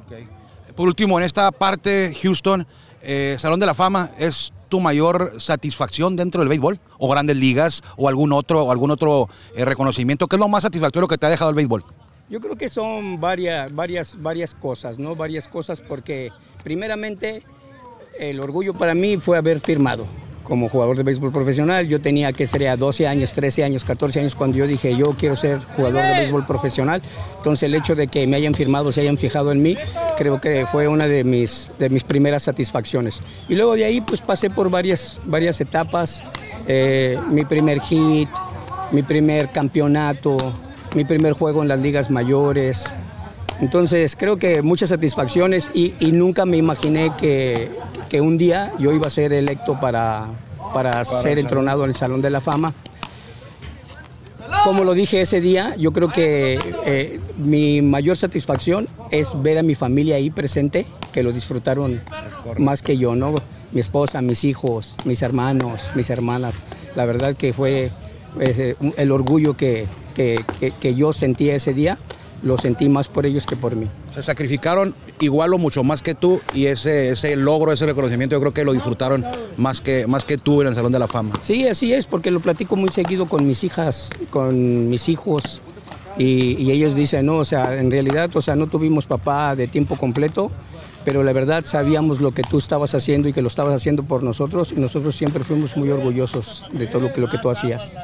Okay. 0.07 0.29
Por 0.75 0.89
último, 0.89 1.19
en 1.19 1.25
esta 1.25 1.53
parte, 1.53 2.13
Houston, 2.21 2.67
eh, 3.01 3.37
Salón 3.39 3.61
de 3.61 3.67
la 3.67 3.75
Fama, 3.75 4.11
¿es 4.19 4.53
tu 4.69 4.81
mayor 4.81 5.35
satisfacción 5.39 6.17
dentro 6.17 6.41
del 6.41 6.49
béisbol? 6.49 6.81
¿O 6.99 7.09
grandes 7.09 7.37
ligas? 7.37 7.85
¿O 7.97 8.09
algún 8.09 8.33
otro, 8.33 8.65
o 8.65 8.73
algún 8.73 8.91
otro 8.91 9.29
eh, 9.55 9.65
reconocimiento? 9.65 10.27
¿Qué 10.27 10.35
es 10.35 10.41
lo 10.41 10.49
más 10.49 10.65
satisfactorio 10.65 11.07
que 11.07 11.17
te 11.17 11.27
ha 11.27 11.31
dejado 11.31 11.51
el 11.51 11.57
béisbol? 11.57 11.85
Yo 12.29 12.41
creo 12.41 12.57
que 12.57 12.69
son 12.69 13.21
varias, 13.21 13.75
varias, 13.75 14.21
varias 14.21 14.55
cosas, 14.55 14.99
¿no? 14.99 15.17
Varias 15.17 15.49
cosas 15.49 15.81
porque 15.81 16.31
primeramente 16.63 17.43
el 18.19 18.41
orgullo 18.41 18.75
para 18.75 18.95
mí 18.95 19.17
fue 19.19 19.39
haber 19.39 19.61
firmado 19.61 20.07
como 20.49 20.69
jugador 20.69 20.97
de 20.97 21.03
béisbol 21.03 21.31
profesional. 21.31 21.87
Yo 21.87 22.01
tenía 22.01 22.33
que 22.33 22.47
ser 22.47 22.67
a 22.69 22.77
12 22.77 23.07
años, 23.07 23.33
13 23.33 23.65
años, 23.65 23.85
14 23.85 24.21
años 24.21 24.35
cuando 24.35 24.57
yo 24.57 24.67
dije 24.67 24.97
yo 24.97 25.15
quiero 25.17 25.37
ser 25.37 25.59
jugador 25.77 26.03
de 26.03 26.13
béisbol 26.21 26.47
profesional. 26.47 27.03
Entonces 27.37 27.65
el 27.65 27.75
hecho 27.75 27.95
de 27.95 28.09
que 28.09 28.27
me 28.27 28.37
hayan 28.37 28.55
firmado, 28.55 28.91
se 28.91 29.03
hayan 29.03 29.19
fijado 29.19 29.53
en 29.53 29.63
mí, 29.63 29.77
creo 30.17 30.41
que 30.41 30.67
fue 30.67 30.89
una 30.89 31.07
de 31.07 31.23
mis, 31.23 31.71
de 31.79 31.91
mis 31.91 32.03
primeras 32.03 32.45
satisfacciones. 32.45 33.21
Y 33.49 33.55
luego 33.55 33.75
de 33.75 33.85
ahí 33.85 34.01
pues 34.01 34.23
pasé 34.23 34.49
por 34.49 34.71
varias, 34.71 35.21
varias 35.27 35.61
etapas. 35.61 36.25
Eh, 36.67 37.19
mi 37.31 37.45
primer 37.45 37.81
hit, 37.83 38.29
mi 38.91 39.03
primer 39.03 39.51
campeonato, 39.51 40.37
mi 40.95 41.05
primer 41.05 41.35
juego 41.35 41.63
en 41.63 41.69
las 41.69 41.81
ligas 41.81 42.11
mayores. 42.11 42.97
Entonces 43.61 44.15
creo 44.17 44.37
que 44.37 44.63
muchas 44.63 44.91
satisfacciones 44.91 45.71
y, 45.75 45.95
y 45.99 46.13
nunca 46.13 46.45
me 46.45 46.57
imaginé 46.57 47.13
que, 47.19 47.71
que, 48.09 48.21
un 48.21 48.39
día 48.39 48.73
yo 48.79 48.93
iba 48.93 49.09
a 49.09 49.11
ser 49.11 49.33
electo 49.33 49.79
para, 49.81 50.29
para, 50.73 51.05
para 51.05 51.05
ser 51.05 51.39
entronado 51.39 51.85
en 51.85 51.91
el 51.91 51.97
Salón 51.97 52.23
de 52.23 52.31
la 52.31 52.41
Fama. 52.41 52.73
Como 54.65 54.85
lo 54.85 54.95
dije 54.95 55.21
ese 55.21 55.41
día, 55.41 55.75
yo 55.77 55.93
creo 55.93 56.09
que 56.09 56.59
eh, 56.85 57.21
mi 57.37 57.83
mayor 57.83 58.17
satisfacción 58.17 58.89
es 59.11 59.41
ver 59.43 59.59
a 59.59 59.63
mi 59.63 59.75
familia 59.75 60.17
ahí 60.17 60.31
presente, 60.31 60.87
que 61.13 61.23
lo 61.23 61.33
disfrutaron 61.33 62.01
más 62.59 62.83
que 62.83 62.97
yo, 62.97 63.15
¿no? 63.15 63.35
Mi 63.73 63.81
esposa, 63.81 64.23
mis 64.23 64.45
hijos, 64.45 64.95
mis 65.05 65.23
hermanos, 65.23 65.91
mis 65.95 66.11
hermanas. 66.11 66.63
La 66.95 67.07
verdad 67.07 67.35
que 67.35 67.53
fue 67.53 67.91
eh, 68.41 68.75
el 68.97 69.13
orgullo 69.13 69.57
que, 69.57 69.87
que, 70.15 70.45
que, 70.61 70.71
que 70.73 70.95
yo 70.95 71.13
sentí 71.13 71.51
ese 71.51 71.75
día 71.75 71.99
lo 72.43 72.59
sentí 72.59 72.89
más 72.89 73.09
por 73.09 73.27
ellos 73.27 73.47
que 73.47 73.57
por 73.57 73.75
mí. 73.75 73.87
Se 74.15 74.23
sacrificaron 74.23 74.95
igual 75.21 75.55
o 75.55 75.59
mucho 75.59 75.85
más 75.85 76.03
que 76.03 76.15
tú 76.15 76.41
y 76.55 76.67
ese, 76.67 77.11
ese 77.11 77.37
logro, 77.37 77.73
ese 77.73 77.87
reconocimiento 77.87 78.37
yo 78.37 78.41
creo 78.41 78.55
que 78.55 78.65
lo 78.65 78.73
disfrutaron 78.73 79.25
más 79.57 79.81
que, 79.81 80.07
más 80.07 80.25
que 80.25 80.39
tú 80.39 80.61
en 80.63 80.69
el 80.69 80.75
Salón 80.75 80.93
de 80.93 80.99
la 80.99 81.09
Fama. 81.09 81.35
Sí, 81.41 81.67
así 81.67 81.93
es, 81.93 82.07
porque 82.07 82.31
lo 82.31 82.41
platico 82.41 82.77
muy 82.77 82.91
seguido 82.91 83.29
con 83.29 83.47
mis 83.47 83.65
hijas, 83.65 84.11
con 84.31 84.89
mis 84.89 85.09
hijos 85.09 85.61
y, 86.17 86.57
y 86.63 86.71
ellos 86.71 86.95
dicen, 86.95 87.27
no, 87.27 87.37
o 87.39 87.45
sea, 87.45 87.77
en 87.79 87.91
realidad, 87.91 88.31
o 88.35 88.43
sea, 88.43 88.57
no 88.57 88.67
tuvimos 88.67 89.07
papá 89.07 89.55
de 89.55 89.67
tiempo 89.69 89.97
completo, 89.97 90.51
pero 91.05 91.23
la 91.23 91.33
verdad 91.33 91.65
sabíamos 91.65 92.21
lo 92.21 92.33
que 92.33 92.43
tú 92.43 92.59
estabas 92.59 92.95
haciendo 92.95 93.29
y 93.29 93.33
que 93.33 93.43
lo 93.43 93.49
estabas 93.49 93.75
haciendo 93.75 94.03
por 94.03 94.23
nosotros 94.23 94.73
y 94.73 94.81
nosotros 94.81 95.17
siempre 95.17 95.45
fuimos 95.45 95.77
muy 95.77 95.91
orgullosos 95.91 96.67
de 96.73 96.87
todo 96.87 97.03
lo 97.03 97.13
que, 97.13 97.21
lo 97.21 97.29
que 97.29 97.39
tú 97.39 97.51
hacías. 97.51 97.97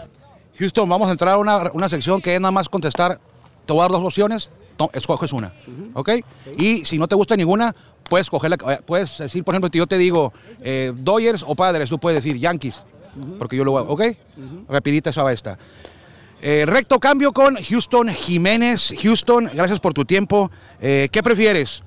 Houston, 0.58 0.88
vamos 0.88 1.08
a 1.08 1.12
entrar 1.12 1.34
a 1.34 1.38
una, 1.38 1.70
una 1.72 1.88
sección 1.88 2.20
que 2.20 2.34
es 2.34 2.40
nada 2.40 2.52
más 2.52 2.68
contestar 2.68 3.20
te 3.64 3.72
voy 3.72 3.80
a 3.80 3.84
dar 3.84 3.92
dos 3.92 4.02
opciones, 4.04 4.50
escoges 4.92 5.32
una. 5.32 5.52
¿ok? 5.94 6.10
Y 6.58 6.84
si 6.84 6.98
no 6.98 7.08
te 7.08 7.14
gusta 7.14 7.36
ninguna, 7.36 7.74
puedes 8.08 8.28
coger 8.28 8.50
la, 8.50 8.56
puedes 8.56 9.18
decir, 9.18 9.44
por 9.44 9.54
ejemplo, 9.54 9.70
si 9.72 9.78
yo 9.78 9.86
te 9.86 9.98
digo 9.98 10.32
eh, 10.62 10.92
Dodgers 10.94 11.44
o 11.46 11.54
Padres, 11.54 11.88
tú 11.88 11.98
puedes 11.98 12.22
decir 12.22 12.38
Yankees, 12.38 12.84
porque 13.38 13.56
yo 13.56 13.64
lo 13.64 13.72
voy, 13.72 13.84
¿ok? 13.86 14.02
Rapidita 14.68 15.10
esa 15.10 15.22
va 15.22 15.32
esta. 15.32 15.58
Eh, 16.46 16.66
recto 16.66 17.00
cambio 17.00 17.32
con 17.32 17.56
Houston 17.56 18.08
Jiménez. 18.08 18.94
Houston, 19.02 19.50
gracias 19.54 19.80
por 19.80 19.94
tu 19.94 20.04
tiempo. 20.04 20.50
Eh, 20.80 21.08
¿Qué 21.10 21.22
prefieres? 21.22 21.82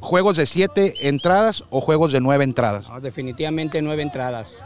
¿Juegos 0.00 0.36
de 0.36 0.46
siete 0.46 1.08
entradas 1.08 1.64
o 1.70 1.80
juegos 1.80 2.10
de 2.10 2.20
nueve 2.20 2.44
entradas? 2.44 2.88
No, 2.88 3.00
definitivamente 3.00 3.80
nueve 3.82 4.02
entradas. 4.02 4.62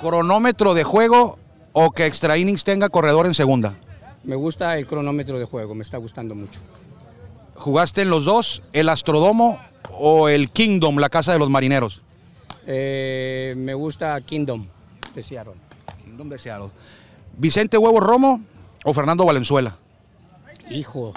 ¿Cronómetro 0.00 0.74
de 0.74 0.84
juego 0.84 1.38
o 1.72 1.90
que 1.90 2.06
extra 2.06 2.38
innings 2.38 2.64
tenga 2.64 2.88
corredor 2.88 3.26
en 3.26 3.34
segunda? 3.34 3.78
Me 4.26 4.34
gusta 4.34 4.76
el 4.76 4.88
cronómetro 4.88 5.38
de 5.38 5.44
juego, 5.44 5.76
me 5.76 5.82
está 5.82 5.98
gustando 5.98 6.34
mucho. 6.34 6.58
¿Jugaste 7.54 8.02
en 8.02 8.10
los 8.10 8.24
dos, 8.24 8.60
el 8.72 8.88
Astrodomo 8.88 9.60
o 9.92 10.28
el 10.28 10.50
Kingdom, 10.50 10.98
la 10.98 11.08
casa 11.08 11.32
de 11.32 11.38
los 11.38 11.48
marineros? 11.48 12.02
Eh, 12.66 13.54
me 13.56 13.72
gusta 13.74 14.20
Kingdom 14.20 14.66
de 15.14 15.22
Seattle. 15.22 15.54
Kingdom 16.04 16.28
de 16.28 16.40
Seattle. 16.40 16.70
¿Vicente 17.38 17.78
Huevo 17.78 18.00
Romo 18.00 18.40
o 18.84 18.92
Fernando 18.92 19.24
Valenzuela? 19.24 19.78
Hijo, 20.70 21.14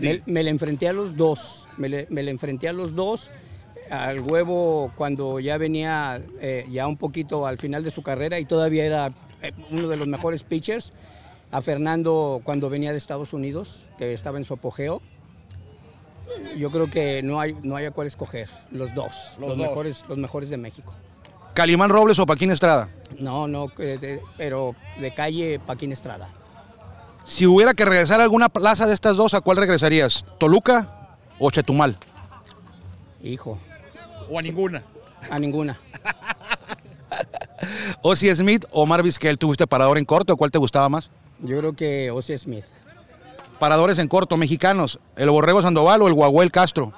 me, 0.00 0.22
me, 0.24 0.42
le 0.42 0.48
enfrenté 0.48 0.88
a 0.88 0.94
los 0.94 1.14
dos, 1.14 1.68
me 1.76 1.90
le, 1.90 2.06
me 2.08 2.22
le, 2.22 2.30
enfrenté 2.30 2.70
a 2.70 2.72
los 2.72 2.94
dos. 2.94 3.30
Al 3.90 4.20
Huevo 4.20 4.92
cuando 4.96 5.40
ya 5.40 5.58
venía 5.58 6.22
eh, 6.40 6.66
ya 6.72 6.86
un 6.86 6.96
poquito 6.96 7.46
al 7.46 7.58
final 7.58 7.84
de 7.84 7.90
su 7.90 8.02
carrera 8.02 8.40
y 8.40 8.46
todavía 8.46 8.86
era 8.86 9.12
eh, 9.42 9.52
uno 9.70 9.88
de 9.88 9.98
los 9.98 10.08
mejores 10.08 10.42
pitchers 10.42 10.94
a 11.50 11.62
Fernando 11.62 12.40
cuando 12.44 12.68
venía 12.70 12.92
de 12.92 12.98
Estados 12.98 13.32
Unidos, 13.32 13.86
que 13.98 14.12
estaba 14.12 14.38
en 14.38 14.44
su 14.44 14.54
apogeo. 14.54 15.00
Yo 16.56 16.70
creo 16.70 16.90
que 16.90 17.22
no 17.22 17.40
hay, 17.40 17.54
no 17.62 17.76
hay 17.76 17.86
a 17.86 17.90
cuál 17.90 18.06
escoger, 18.06 18.48
los 18.70 18.94
dos, 18.94 19.36
los, 19.38 19.48
los 19.50 19.58
dos. 19.58 19.68
Mejores, 19.68 20.04
los 20.08 20.18
mejores 20.18 20.50
de 20.50 20.56
México. 20.56 20.92
¿Calimán 21.54 21.88
Robles 21.90 22.18
o 22.18 22.26
Paquín 22.26 22.50
Estrada? 22.50 22.88
No, 23.18 23.46
no, 23.48 23.68
de, 23.78 24.20
pero 24.36 24.74
de 25.00 25.14
calle 25.14 25.58
Paquín 25.58 25.92
Estrada. 25.92 26.28
Si 27.24 27.46
hubiera 27.46 27.74
que 27.74 27.84
regresar 27.84 28.20
a 28.20 28.24
alguna 28.24 28.48
plaza 28.48 28.86
de 28.86 28.94
estas 28.94 29.16
dos, 29.16 29.34
¿a 29.34 29.40
cuál 29.40 29.56
regresarías? 29.56 30.24
¿Toluca 30.38 31.16
o 31.38 31.50
Chetumal? 31.50 31.96
Hijo, 33.22 33.58
O 34.30 34.38
a 34.38 34.42
ninguna. 34.42 34.82
a 35.30 35.38
ninguna. 35.38 35.78
Ozzy 38.02 38.34
Smith 38.34 38.64
o 38.70 38.82
Omar 38.82 39.02
Vizquel, 39.02 39.38
¿tú 39.38 39.48
fuiste 39.48 39.66
parador 39.66 39.98
en 39.98 40.04
corto? 40.04 40.36
¿Cuál 40.36 40.50
te 40.50 40.58
gustaba 40.58 40.88
más? 40.88 41.10
Yo 41.40 41.58
creo 41.58 41.74
que 41.74 42.10
Ozzy 42.10 42.36
Smith. 42.38 42.64
Paradores 43.58 43.98
en 43.98 44.08
corto, 44.08 44.36
mexicanos, 44.36 44.98
el 45.16 45.30
Borrego 45.30 45.62
Sandoval 45.62 46.02
o 46.02 46.08
el 46.08 46.14
Guaguel 46.14 46.50
Castro. 46.50 46.92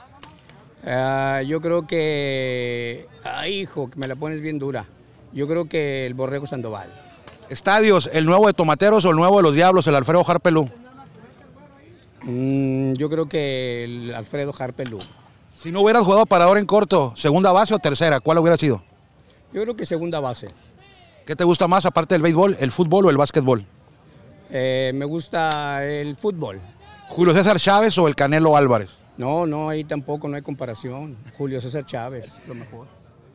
Ah, 0.84 1.42
yo 1.46 1.60
creo 1.60 1.86
que. 1.86 3.06
Ay, 3.24 3.60
hijo, 3.60 3.90
que 3.90 3.98
me 3.98 4.08
la 4.08 4.16
pones 4.16 4.40
bien 4.40 4.58
dura. 4.58 4.86
Yo 5.32 5.46
creo 5.46 5.68
que 5.68 6.06
el 6.06 6.14
Borrego 6.14 6.46
Sandoval. 6.46 6.92
Estadios, 7.48 8.10
el 8.12 8.26
nuevo 8.26 8.46
de 8.46 8.54
Tomateros 8.54 9.04
o 9.04 9.10
el 9.10 9.16
nuevo 9.16 9.38
de 9.38 9.42
los 9.42 9.54
Diablos, 9.54 9.86
el 9.86 9.94
Alfredo 9.94 10.24
Harpelú. 10.26 10.68
Mm, 12.22 12.92
yo 12.94 13.08
creo 13.08 13.28
que 13.28 13.84
el 13.84 14.14
Alfredo 14.14 14.52
Harpelú. 14.58 14.98
Si 15.54 15.72
no 15.72 15.80
hubieras 15.80 16.04
jugado 16.04 16.26
parador 16.26 16.58
en 16.58 16.66
corto, 16.66 17.12
segunda 17.16 17.52
base 17.52 17.74
o 17.74 17.78
tercera, 17.78 18.20
¿cuál 18.20 18.38
hubiera 18.38 18.56
sido? 18.56 18.82
Yo 19.52 19.62
creo 19.62 19.76
que 19.76 19.86
segunda 19.86 20.20
base. 20.20 20.48
¿Qué 21.26 21.36
te 21.36 21.44
gusta 21.44 21.66
más 21.68 21.84
aparte 21.86 22.14
del 22.14 22.22
béisbol, 22.22 22.56
el 22.60 22.70
fútbol 22.70 23.06
o 23.06 23.10
el 23.10 23.16
básquetbol? 23.16 23.66
Eh, 24.50 24.92
me 24.94 25.04
gusta 25.04 25.84
el 25.84 26.16
fútbol. 26.16 26.60
Julio 27.08 27.34
César 27.34 27.58
Chávez 27.58 27.96
o 27.98 28.08
el 28.08 28.14
Canelo 28.14 28.56
Álvarez. 28.56 28.90
No, 29.16 29.46
no, 29.46 29.68
ahí 29.68 29.84
tampoco 29.84 30.28
no 30.28 30.36
hay 30.36 30.42
comparación. 30.42 31.16
Julio 31.36 31.60
César 31.60 31.84
Chávez, 31.84 32.40
lo 32.46 32.54
mejor. 32.54 32.86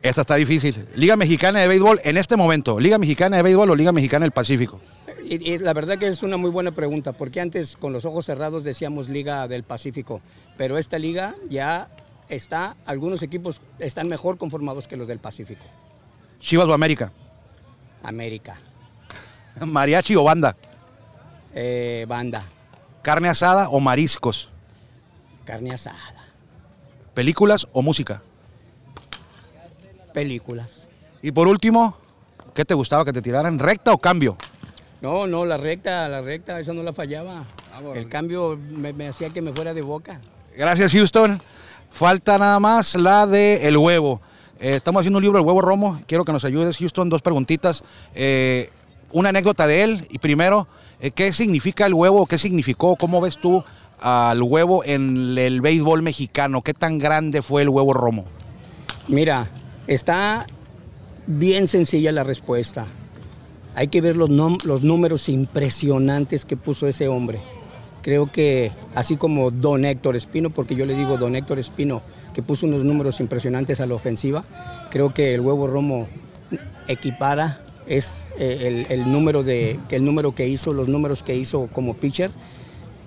Esta 0.02 0.20
está 0.20 0.34
difícil. 0.34 0.86
Liga 0.94 1.16
Mexicana 1.16 1.60
de 1.60 1.68
Béisbol 1.68 2.00
en 2.04 2.16
este 2.18 2.36
momento. 2.36 2.78
Liga 2.78 2.98
Mexicana 2.98 3.38
de 3.38 3.42
Béisbol 3.42 3.70
o 3.70 3.74
Liga 3.74 3.90
Mexicana 3.90 4.24
del 4.24 4.32
Pacífico. 4.32 4.80
Y, 5.24 5.52
y 5.52 5.58
la 5.58 5.72
verdad 5.72 5.96
que 5.98 6.08
es 6.08 6.22
una 6.22 6.36
muy 6.36 6.50
buena 6.50 6.72
pregunta, 6.72 7.12
porque 7.12 7.40
antes 7.40 7.76
con 7.76 7.92
los 7.92 8.04
ojos 8.04 8.26
cerrados 8.26 8.64
decíamos 8.64 9.08
Liga 9.08 9.48
del 9.48 9.62
Pacífico, 9.62 10.20
pero 10.58 10.76
esta 10.76 10.98
liga 10.98 11.34
ya 11.48 11.88
está, 12.28 12.76
algunos 12.84 13.22
equipos 13.22 13.60
están 13.78 14.08
mejor 14.08 14.36
conformados 14.36 14.86
que 14.88 14.96
los 14.96 15.08
del 15.08 15.18
Pacífico. 15.20 15.64
Chivas 16.38 16.66
o 16.66 16.74
América. 16.74 17.10
América, 18.02 18.60
Mariachi 19.64 20.14
o 20.16 20.24
banda. 20.24 20.54
Eh, 21.54 22.04
banda, 22.08 22.44
Carne 23.02 23.28
asada 23.28 23.68
o 23.68 23.80
mariscos. 23.80 24.50
carne 25.44 25.72
asada, 25.72 25.98
Películas 27.14 27.68
o 27.72 27.82
música. 27.82 28.22
películas. 30.12 30.88
Y 31.22 31.32
por 31.32 31.48
último, 31.48 31.96
¿qué 32.54 32.64
te 32.64 32.74
gustaba 32.74 33.04
que 33.04 33.12
te 33.12 33.22
tiraran? 33.22 33.58
¿Recta 33.58 33.92
o 33.92 33.98
cambio? 33.98 34.36
No, 35.00 35.26
no, 35.26 35.44
la 35.44 35.56
recta, 35.56 36.08
la 36.08 36.22
recta, 36.22 36.60
esa 36.60 36.72
no 36.72 36.82
la 36.82 36.92
fallaba. 36.92 37.44
El 37.94 38.08
cambio 38.08 38.56
me, 38.56 38.92
me 38.92 39.08
hacía 39.08 39.30
que 39.30 39.42
me 39.42 39.52
fuera 39.52 39.74
de 39.74 39.82
boca. 39.82 40.20
Gracias, 40.56 40.92
Houston. 40.92 41.40
Falta 41.90 42.38
nada 42.38 42.58
más 42.60 42.94
la 42.94 43.26
de 43.26 43.66
el 43.66 43.76
huevo. 43.76 44.20
Eh, 44.60 44.76
estamos 44.76 45.00
haciendo 45.00 45.18
un 45.18 45.22
libro 45.24 45.38
del 45.38 45.46
huevo 45.46 45.60
romo. 45.60 46.00
Quiero 46.06 46.24
que 46.24 46.32
nos 46.32 46.44
ayudes, 46.44 46.76
Houston. 46.78 47.08
Dos 47.08 47.22
preguntitas. 47.22 47.84
Eh, 48.14 48.70
una 49.12 49.30
anécdota 49.30 49.66
de 49.66 49.82
él. 49.82 50.06
Y 50.10 50.18
primero, 50.18 50.68
eh, 51.00 51.10
¿qué 51.10 51.32
significa 51.32 51.86
el 51.86 51.94
huevo? 51.94 52.26
¿Qué 52.26 52.38
significó? 52.38 52.96
¿Cómo 52.96 53.20
ves 53.20 53.38
tú 53.38 53.64
al 54.00 54.42
huevo 54.42 54.84
en 54.84 55.36
el 55.38 55.60
béisbol 55.60 56.02
mexicano? 56.02 56.62
¿Qué 56.62 56.74
tan 56.74 56.98
grande 56.98 57.42
fue 57.42 57.62
el 57.62 57.68
huevo 57.68 57.92
romo? 57.92 58.24
Mira, 59.08 59.50
está 59.86 60.46
bien 61.26 61.68
sencilla 61.68 62.12
la 62.12 62.24
respuesta. 62.24 62.86
Hay 63.74 63.88
que 63.88 64.00
ver 64.00 64.16
los, 64.16 64.30
los 64.64 64.82
números 64.82 65.28
impresionantes 65.28 66.44
que 66.44 66.56
puso 66.56 66.86
ese 66.86 67.08
hombre. 67.08 67.40
Creo 68.02 68.30
que 68.30 68.70
así 68.94 69.16
como 69.16 69.50
Don 69.50 69.84
Héctor 69.84 70.14
Espino, 70.14 70.50
porque 70.50 70.76
yo 70.76 70.84
le 70.84 70.94
digo 70.94 71.16
Don 71.16 71.34
Héctor 71.34 71.58
Espino, 71.58 72.02
que 72.34 72.42
puso 72.42 72.66
unos 72.66 72.84
números 72.84 73.20
impresionantes 73.20 73.80
a 73.80 73.86
la 73.86 73.94
ofensiva, 73.94 74.44
creo 74.90 75.14
que 75.14 75.34
el 75.34 75.40
huevo 75.40 75.66
romo 75.66 76.08
equipara 76.88 77.63
es 77.86 78.26
eh, 78.38 78.86
el, 78.88 79.00
el 79.00 79.10
número 79.12 79.42
de 79.42 79.78
que 79.88 79.96
el 79.96 80.04
número 80.04 80.34
que 80.34 80.46
hizo, 80.48 80.72
los 80.72 80.88
números 80.88 81.22
que 81.22 81.34
hizo 81.34 81.68
como 81.68 81.94
pitcher. 81.94 82.30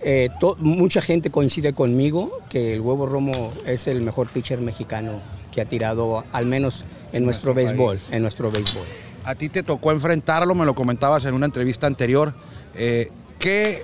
Eh, 0.04 0.30
to- 0.40 0.56
mucha 0.60 1.02
gente 1.02 1.32
coincide 1.32 1.74
conmigo 1.74 2.40
que 2.50 2.74
el 2.76 2.82
huevo 2.82 3.08
romo 3.08 3.52
es 3.66 3.88
el 3.88 4.02
mejor 4.02 4.28
pitcher 4.30 4.62
mexicano 4.62 5.22
que 5.52 5.60
ha 5.62 5.66
tirado, 5.66 6.24
al 6.32 6.46
menos 6.46 6.86
en 7.14 7.26
nuestro, 7.26 7.54
nuestro 7.54 7.54
béisbol, 7.54 8.00
en 8.12 8.22
nuestro 8.22 8.52
béisbol. 8.52 8.86
A 9.24 9.34
ti 9.36 9.50
te 9.50 9.64
tocó 9.64 9.92
enfrentarlo, 9.92 10.54
me 10.54 10.66
lo 10.66 10.76
comentabas 10.76 11.26
en 11.26 11.34
una 11.34 11.48
entrevista 11.48 11.88
anterior. 11.88 12.34
Eh, 12.76 13.10
¿Qué 13.40 13.82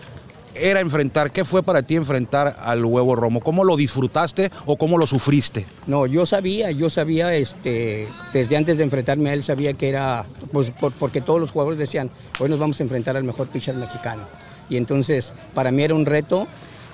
era 0.55 0.79
enfrentar? 0.79 1.31
¿Qué 1.31 1.43
fue 1.45 1.63
para 1.63 1.81
ti 1.83 1.95
enfrentar 1.95 2.57
al 2.63 2.83
huevo 2.85 3.15
romo? 3.15 3.41
¿Cómo 3.41 3.63
lo 3.63 3.75
disfrutaste 3.77 4.51
o 4.65 4.77
cómo 4.77 4.97
lo 4.97 5.07
sufriste? 5.07 5.65
No, 5.87 6.05
yo 6.05 6.25
sabía, 6.25 6.71
yo 6.71 6.89
sabía, 6.89 7.33
este, 7.35 8.07
desde 8.33 8.57
antes 8.57 8.77
de 8.77 8.83
enfrentarme 8.83 9.29
a 9.29 9.33
él, 9.33 9.43
sabía 9.43 9.73
que 9.73 9.89
era, 9.89 10.25
pues, 10.51 10.69
por- 10.71 10.93
porque 10.93 11.21
todos 11.21 11.39
los 11.39 11.51
jugadores 11.51 11.79
decían, 11.79 12.09
hoy 12.39 12.49
nos 12.49 12.59
vamos 12.59 12.79
a 12.79 12.83
enfrentar 12.83 13.17
al 13.17 13.23
mejor 13.23 13.47
pitcher 13.47 13.75
mexicano. 13.75 14.23
Y 14.69 14.77
entonces, 14.77 15.33
para 15.53 15.71
mí 15.71 15.83
era 15.83 15.93
un 15.95 16.05
reto, 16.05 16.47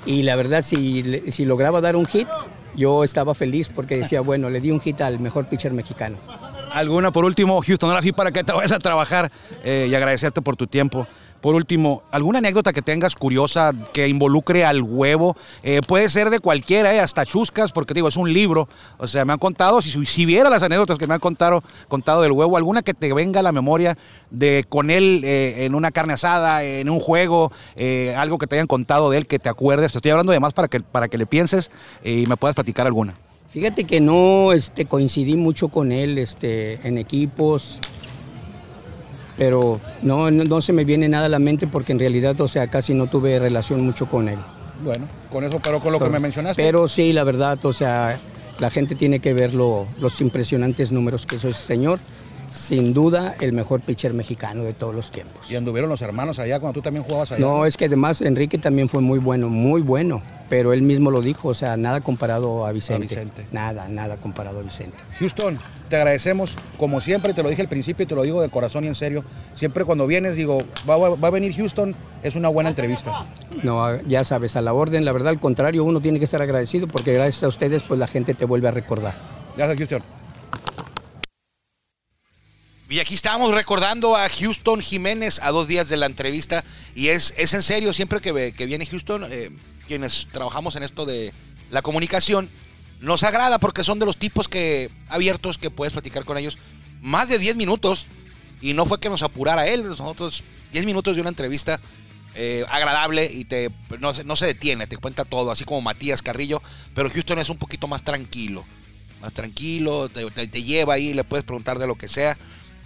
y 0.05 0.23
la 0.23 0.35
verdad, 0.35 0.61
si, 0.61 1.21
si 1.31 1.45
lograba 1.45 1.81
dar 1.81 1.95
un 1.95 2.05
hit, 2.05 2.27
yo 2.75 3.03
estaba 3.03 3.35
feliz 3.35 3.67
porque 3.67 3.97
decía, 3.97 4.21
bueno, 4.21 4.49
le 4.49 4.61
di 4.61 4.71
un 4.71 4.79
hit 4.79 5.01
al 5.01 5.19
mejor 5.19 5.47
pitcher 5.47 5.73
mexicano. 5.73 6.17
¿Alguna, 6.71 7.11
por 7.11 7.25
último, 7.25 7.59
Houston, 7.61 7.89
ahora 7.89 8.01
sí 8.01 8.11
para 8.11 8.31
que 8.31 8.43
te 8.43 8.51
vayas 8.53 8.71
a 8.71 8.79
trabajar 8.79 9.31
eh, 9.63 9.87
y 9.89 9.95
agradecerte 9.95 10.39
por 10.41 10.55
tu 10.55 10.67
tiempo? 10.67 11.07
Por 11.41 11.55
último, 11.55 12.03
¿alguna 12.11 12.39
anécdota 12.39 12.73
que 12.73 12.81
tengas 12.81 13.15
curiosa 13.15 13.71
que 13.93 14.09
involucre 14.09 14.65
al 14.65 14.81
huevo? 14.81 15.37
Eh, 15.63 15.79
puede 15.87 16.09
ser 16.09 16.29
de 16.29 16.39
cualquiera, 16.39 16.93
eh, 16.93 16.99
hasta 16.99 17.25
chuscas, 17.25 17.71
porque 17.71 17.93
digo, 17.93 18.09
es 18.09 18.17
un 18.17 18.33
libro. 18.33 18.67
O 18.97 19.07
sea, 19.07 19.23
me 19.23 19.31
han 19.31 19.39
contado, 19.39 19.81
si, 19.81 20.05
si 20.05 20.25
viera 20.25 20.49
las 20.49 20.63
anécdotas 20.63 20.97
que 20.97 21.07
me 21.07 21.13
han 21.13 21.21
contado, 21.21 21.63
contado 21.87 22.21
del 22.21 22.33
huevo, 22.33 22.57
alguna 22.57 22.81
que 22.81 22.93
te 22.93 23.13
venga 23.13 23.39
a 23.39 23.43
la 23.43 23.53
memoria 23.53 23.97
de 24.29 24.65
con 24.67 24.89
él 24.89 25.21
eh, 25.23 25.65
en 25.65 25.75
una 25.75 25.91
carne 25.91 26.13
asada, 26.13 26.63
en 26.63 26.89
un 26.89 26.99
juego, 26.99 27.51
algo 28.17 28.37
que 28.37 28.47
te 28.47 28.55
hayan 28.55 28.67
contado 28.67 29.09
de 29.09 29.19
él 29.19 29.27
que 29.27 29.39
te 29.39 29.47
acuerdes. 29.47 29.93
Te 29.93 29.99
estoy 29.99 30.11
hablando 30.11 30.33
de 30.33 30.41
más 30.41 30.53
para 30.53 30.67
que, 30.67 30.81
para 30.81 31.07
que 31.07 31.17
le 31.17 31.25
pienses 31.25 31.71
y 32.03 32.25
me 32.27 32.35
puedas 32.35 32.55
platicar 32.55 32.85
alguna. 32.85 33.15
Fíjate 33.49 33.85
que 33.85 33.99
no 33.99 34.51
este, 34.51 34.85
coincidí 34.85 35.35
mucho 35.35 35.69
con 35.69 35.91
él 35.91 36.19
este, 36.19 36.87
en 36.87 36.99
equipos, 36.99 37.79
pero 39.39 39.79
no, 40.01 40.29
no, 40.29 40.43
no 40.43 40.61
se 40.61 40.73
me 40.73 40.83
viene 40.83 41.07
nada 41.07 41.27
a 41.27 41.29
la 41.29 41.39
mente 41.39 41.65
porque 41.65 41.93
en 41.93 41.99
realidad, 41.99 42.39
o 42.41 42.47
sea, 42.49 42.67
casi 42.67 42.93
no 42.93 43.07
tuve 43.07 43.39
relación 43.39 43.81
mucho 43.81 44.05
con 44.05 44.27
él. 44.27 44.37
Bueno, 44.83 45.07
con 45.31 45.45
eso, 45.45 45.59
pero 45.63 45.79
con 45.79 45.93
lo 45.93 45.99
que 45.99 46.09
me 46.09 46.19
mencionaste. 46.19 46.61
Pero 46.61 46.89
sí, 46.89 47.13
la 47.13 47.23
verdad, 47.23 47.57
o 47.65 47.71
sea, 47.71 48.19
la 48.59 48.69
gente 48.69 48.95
tiene 48.95 49.21
que 49.21 49.33
ver 49.33 49.53
lo- 49.53 49.87
los 50.01 50.19
impresionantes 50.19 50.91
números 50.91 51.25
que 51.25 51.37
hizo 51.37 51.47
ese 51.47 51.65
señor. 51.65 51.99
Sin 52.51 52.93
duda, 52.93 53.35
el 53.41 53.53
mejor 53.53 53.81
pitcher 53.81 54.13
mexicano 54.13 54.63
de 54.63 54.73
todos 54.73 54.95
los 54.95 55.11
tiempos. 55.11 55.49
Y 55.51 55.55
anduvieron 55.55 55.89
los 55.89 56.01
hermanos 56.01 56.39
allá 56.39 56.59
cuando 56.59 56.73
tú 56.79 56.81
también 56.81 57.03
jugabas 57.03 57.31
allá. 57.31 57.39
No, 57.41 57.65
es 57.65 57.77
que 57.77 57.85
además 57.85 58.21
Enrique 58.21 58.57
también 58.57 58.89
fue 58.89 59.01
muy 59.01 59.19
bueno, 59.19 59.49
muy 59.49 59.81
bueno, 59.81 60.21
pero 60.49 60.73
él 60.73 60.81
mismo 60.81 61.11
lo 61.11 61.21
dijo, 61.21 61.49
o 61.49 61.53
sea, 61.53 61.77
nada 61.77 62.01
comparado 62.01 62.65
a 62.65 62.71
Vicente. 62.71 63.03
Vicente. 63.07 63.45
Nada, 63.51 63.87
nada 63.87 64.17
comparado 64.17 64.59
a 64.59 64.63
Vicente. 64.63 64.97
Houston, 65.19 65.59
te 65.89 65.95
agradecemos, 65.95 66.55
como 66.77 67.01
siempre, 67.01 67.33
te 67.33 67.43
lo 67.43 67.49
dije 67.49 67.61
al 67.61 67.67
principio 67.67 68.03
y 68.03 68.07
te 68.07 68.15
lo 68.15 68.23
digo 68.23 68.41
de 68.41 68.49
corazón 68.49 68.83
y 68.83 68.87
en 68.87 68.95
serio. 68.95 69.23
Siempre 69.53 69.85
cuando 69.85 70.07
vienes, 70.07 70.35
digo, 70.35 70.63
va, 70.89 70.97
va- 70.97 71.15
va 71.15 71.27
a 71.27 71.31
venir 71.31 71.55
Houston, 71.55 71.95
es 72.23 72.35
una 72.35 72.49
buena 72.49 72.69
entrevista. 72.71 73.25
No, 73.63 74.01
ya 74.03 74.23
sabes, 74.23 74.55
a 74.55 74.61
la 74.61 74.73
orden, 74.73 75.05
la 75.05 75.11
verdad, 75.11 75.29
al 75.29 75.39
contrario, 75.39 75.83
uno 75.83 76.01
tiene 76.01 76.17
que 76.17 76.25
estar 76.25 76.41
agradecido 76.41 76.87
porque 76.87 77.13
gracias 77.13 77.43
a 77.43 77.47
ustedes, 77.47 77.83
pues 77.83 77.99
la 77.99 78.07
gente 78.07 78.33
te 78.33 78.45
vuelve 78.45 78.67
a 78.67 78.71
recordar. 78.71 79.13
Gracias, 79.55 79.77
Houston. 79.77 80.01
Y 82.89 82.99
aquí 82.99 83.13
estamos 83.13 83.53
recordando 83.53 84.15
a 84.15 84.27
Houston 84.27 84.81
Jiménez 84.81 85.39
a 85.43 85.51
dos 85.51 85.67
días 85.67 85.87
de 85.89 85.95
la 85.95 86.07
entrevista. 86.07 86.63
Y 86.95 87.09
es, 87.09 87.35
es 87.37 87.53
en 87.53 87.61
serio, 87.61 87.93
siempre 87.93 88.19
que, 88.19 88.51
que 88.51 88.65
viene 88.65 88.87
Houston, 88.87 89.27
eh, 89.29 89.51
quienes 89.87 90.27
trabajamos 90.31 90.75
en 90.75 90.81
esto 90.81 91.05
de 91.05 91.31
la 91.69 91.83
comunicación, 91.83 92.49
nos 92.99 93.21
agrada 93.21 93.59
porque 93.59 93.83
son 93.83 93.99
de 93.99 94.07
los 94.07 94.17
tipos 94.17 94.47
que 94.47 94.89
abiertos 95.07 95.59
que 95.59 95.69
puedes 95.69 95.93
platicar 95.93 96.25
con 96.25 96.39
ellos 96.39 96.57
más 96.99 97.29
de 97.29 97.37
10 97.37 97.57
minutos. 97.57 98.07
Y 98.59 98.73
no 98.73 98.87
fue 98.87 98.99
que 98.99 99.09
nos 99.09 99.21
apurara 99.21 99.67
él, 99.67 99.83
nosotros 99.83 100.43
10 100.73 100.87
minutos 100.87 101.13
de 101.13 101.21
una 101.21 101.29
entrevista 101.29 101.79
eh, 102.33 102.65
agradable 102.69 103.29
y 103.31 103.45
te 103.45 103.69
no, 103.99 104.11
no 104.25 104.35
se 104.35 104.47
detiene, 104.47 104.87
te 104.87 104.97
cuenta 104.97 105.25
todo, 105.25 105.51
así 105.51 105.63
como 105.63 105.81
Matías 105.81 106.23
Carrillo. 106.23 106.59
Pero 106.95 107.11
Houston 107.11 107.37
es 107.37 107.49
un 107.49 107.57
poquito 107.57 107.87
más 107.87 108.03
tranquilo 108.03 108.65
más 109.21 109.33
tranquilo, 109.33 110.09
te 110.09 110.63
lleva 110.63 110.93
ahí, 110.93 111.13
le 111.13 111.23
puedes 111.23 111.43
preguntar 111.43 111.77
de 111.77 111.87
lo 111.87 111.95
que 111.95 112.07
sea. 112.07 112.37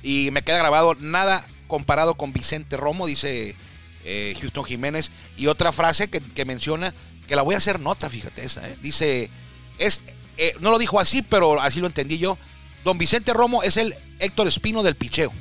Y 0.04 0.30
me 0.32 0.44
queda 0.44 0.60
grabado 0.60 0.96
nada 1.00 1.48
comparado 1.68 2.16
con 2.16 2.34
Vicente 2.34 2.78
Romo, 2.78 3.08
dice 3.08 3.56
eh, 4.04 4.36
Houston 4.40 4.66
Jiménez. 4.66 5.10
Y 5.38 5.48
otra 5.48 5.72
frase 5.72 6.10
que, 6.10 6.46
menciona, 6.46 6.94
que 7.28 7.36
la 7.36 7.42
voy 7.42 7.56
a 7.56 7.60
hacer 7.60 7.80
nota, 7.80 8.10
fíjate 8.10 8.44
esa. 8.44 8.68
eh. 8.70 8.78
Dice, 8.82 9.30
es, 9.80 10.02
eh, 10.38 10.56
no 10.60 10.72
lo 10.72 10.78
dijo 10.78 11.00
así, 11.00 11.22
pero 11.22 11.60
así 11.62 11.80
lo 11.80 11.88
entendí 11.88 12.18
yo. 12.18 12.38
Don 12.84 12.98
Vicente 12.98 13.34
Romo 13.34 13.64
es 13.64 13.78
el 13.78 13.96
Héctor 14.20 14.48
Espino 14.48 14.84
del 14.84 14.96
picheo. 14.96 15.32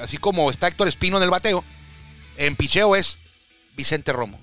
Así 0.00 0.16
como 0.16 0.50
está 0.50 0.68
Héctor 0.68 0.88
Espino 0.88 1.18
en 1.18 1.22
el 1.22 1.30
bateo, 1.30 1.64
en 2.36 2.56
picheo 2.56 2.96
es 2.96 3.18
Vicente 3.76 4.12
Romo. 4.12 4.40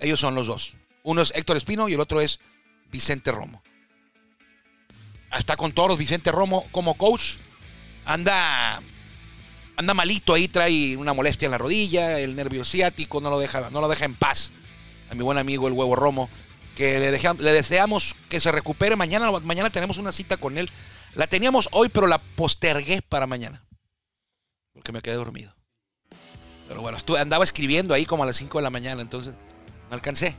Ellos 0.00 0.18
son 0.18 0.34
los 0.34 0.46
dos. 0.46 0.74
Uno 1.02 1.22
es 1.22 1.32
Héctor 1.34 1.56
Espino 1.56 1.88
y 1.88 1.94
el 1.94 2.00
otro 2.00 2.20
es 2.20 2.40
Vicente 2.90 3.30
Romo. 3.30 3.62
Está 5.36 5.56
con 5.56 5.72
toros 5.72 5.98
Vicente 5.98 6.32
Romo 6.32 6.66
como 6.72 6.94
coach. 6.94 7.36
Anda 8.08 8.80
anda 9.78 9.94
malito 9.94 10.34
ahí, 10.34 10.48
trae 10.48 10.96
una 10.96 11.12
molestia 11.12 11.46
en 11.46 11.52
la 11.52 11.58
rodilla, 11.58 12.18
el 12.18 12.34
nervio 12.34 12.64
ciático, 12.64 13.20
no 13.20 13.30
lo 13.30 13.38
deja, 13.38 13.70
no 13.70 13.80
lo 13.80 13.88
deja 13.88 14.06
en 14.06 14.14
paz. 14.14 14.50
A 15.08 15.14
mi 15.14 15.22
buen 15.22 15.38
amigo 15.38 15.68
el 15.68 15.72
huevo 15.72 15.94
Romo, 15.94 16.28
que 16.74 16.98
le, 16.98 17.12
le 17.12 17.52
deseamos 17.52 18.16
que 18.28 18.40
se 18.40 18.50
recupere 18.50 18.96
mañana. 18.96 19.30
Mañana 19.40 19.70
tenemos 19.70 19.98
una 19.98 20.10
cita 20.10 20.36
con 20.36 20.58
él. 20.58 20.68
La 21.14 21.28
teníamos 21.28 21.68
hoy, 21.70 21.90
pero 21.90 22.08
la 22.08 22.18
postergué 22.18 23.02
para 23.02 23.28
mañana. 23.28 23.62
Porque 24.72 24.90
me 24.90 25.00
quedé 25.00 25.14
dormido. 25.14 25.54
Pero 26.66 26.82
bueno, 26.82 26.98
andaba 27.16 27.44
escribiendo 27.44 27.94
ahí 27.94 28.04
como 28.04 28.24
a 28.24 28.26
las 28.26 28.36
5 28.36 28.58
de 28.58 28.62
la 28.62 28.70
mañana, 28.70 29.00
entonces 29.00 29.32
no 29.88 29.94
alcancé. 29.94 30.34